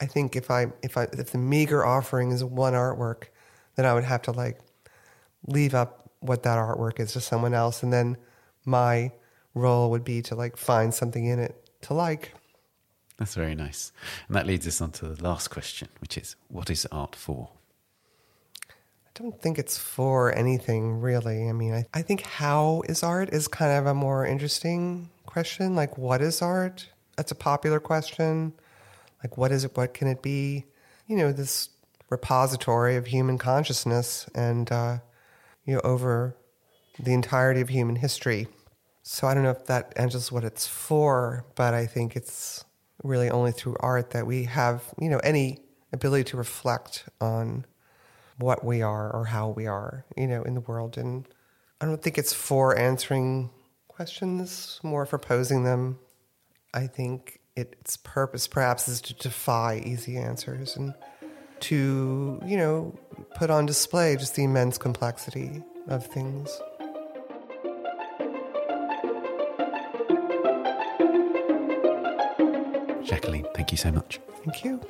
[0.00, 3.24] I think if I if I if the meager offering is one artwork,
[3.76, 4.58] then I would have to like
[5.46, 8.16] leave up what that artwork is to someone else, and then
[8.64, 9.12] my
[9.54, 12.34] role would be to like find something in it to like.
[13.20, 13.92] That's very nice,
[14.28, 17.50] and that leads us on to the last question, which is, what is art for?
[18.70, 21.46] I don't think it's for anything really.
[21.46, 25.76] I mean, I, I think how is art is kind of a more interesting question.
[25.76, 26.88] Like, what is art?
[27.16, 28.54] That's a popular question.
[29.22, 29.76] Like, what is it?
[29.76, 30.64] What can it be?
[31.06, 31.68] You know, this
[32.08, 35.00] repository of human consciousness and, uh,
[35.66, 36.36] you know, over
[36.98, 38.48] the entirety of human history.
[39.02, 42.64] So I don't know if that answers what it's for, but I think it's
[43.02, 45.58] really only through art that we have, you know, any
[45.92, 47.64] ability to reflect on
[48.38, 50.96] what we are or how we are, you know, in the world.
[50.96, 51.26] And
[51.80, 53.50] I don't think it's for answering
[53.88, 55.98] questions, more for posing them.
[56.72, 60.94] I think its purpose perhaps is to defy easy answers and
[61.60, 62.98] to, you know,
[63.34, 66.60] put on display just the immense complexity of things.
[73.20, 74.18] Jacqueline, thank you so much.
[74.44, 74.80] Thank you.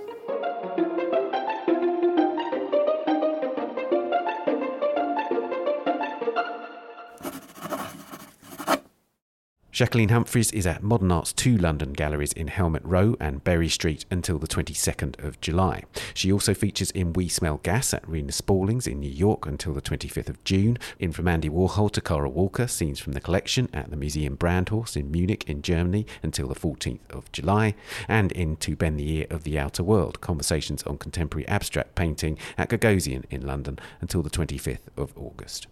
[9.80, 14.04] Jacqueline Humphries is at Modern Art's two London galleries in Helmet Row and Bury Street
[14.10, 15.84] until the 22nd of July.
[16.12, 19.80] She also features in We Smell Gas at Reena Spaulings in New York until the
[19.80, 23.88] 25th of June, in From Andy Warhol to Kara Walker, Scenes from the Collection at
[23.88, 27.74] the Museum Brandhorst in Munich in Germany until the 14th of July,
[28.06, 32.36] and in To Bend the Ear of the Outer World, Conversations on Contemporary Abstract Painting
[32.58, 35.68] at Gagosian in London until the 25th of August.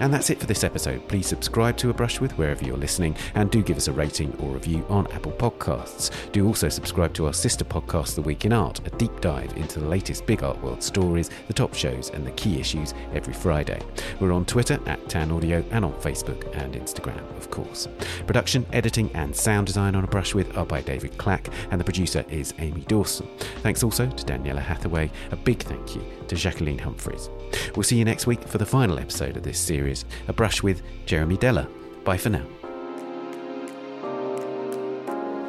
[0.00, 1.06] And that's it for this episode.
[1.08, 4.36] Please subscribe to A Brush With wherever you're listening and do give us a rating
[4.40, 6.10] or review on Apple Podcasts.
[6.32, 9.80] Do also subscribe to our sister podcast, The Week in Art, a deep dive into
[9.80, 13.80] the latest big art world stories, the top shows, and the key issues every Friday.
[14.18, 17.86] We're on Twitter at Tan Audio and on Facebook and Instagram, of course.
[18.26, 21.84] Production, editing, and sound design on A Brush With are by David Clack, and the
[21.84, 23.28] producer is Amy Dawson.
[23.62, 25.10] Thanks also to Daniela Hathaway.
[25.30, 27.30] A big thank you to Jacqueline Humphries.
[27.74, 30.82] We'll see you next week for the final episode of this series, A Brush with
[31.06, 31.68] Jeremy Deller.
[32.04, 32.46] Bye for now.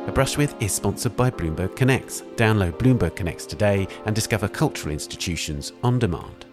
[0.07, 2.21] A Brush With is sponsored by Bloomberg Connects.
[2.35, 6.44] Download Bloomberg Connects today and discover cultural institutions on demand.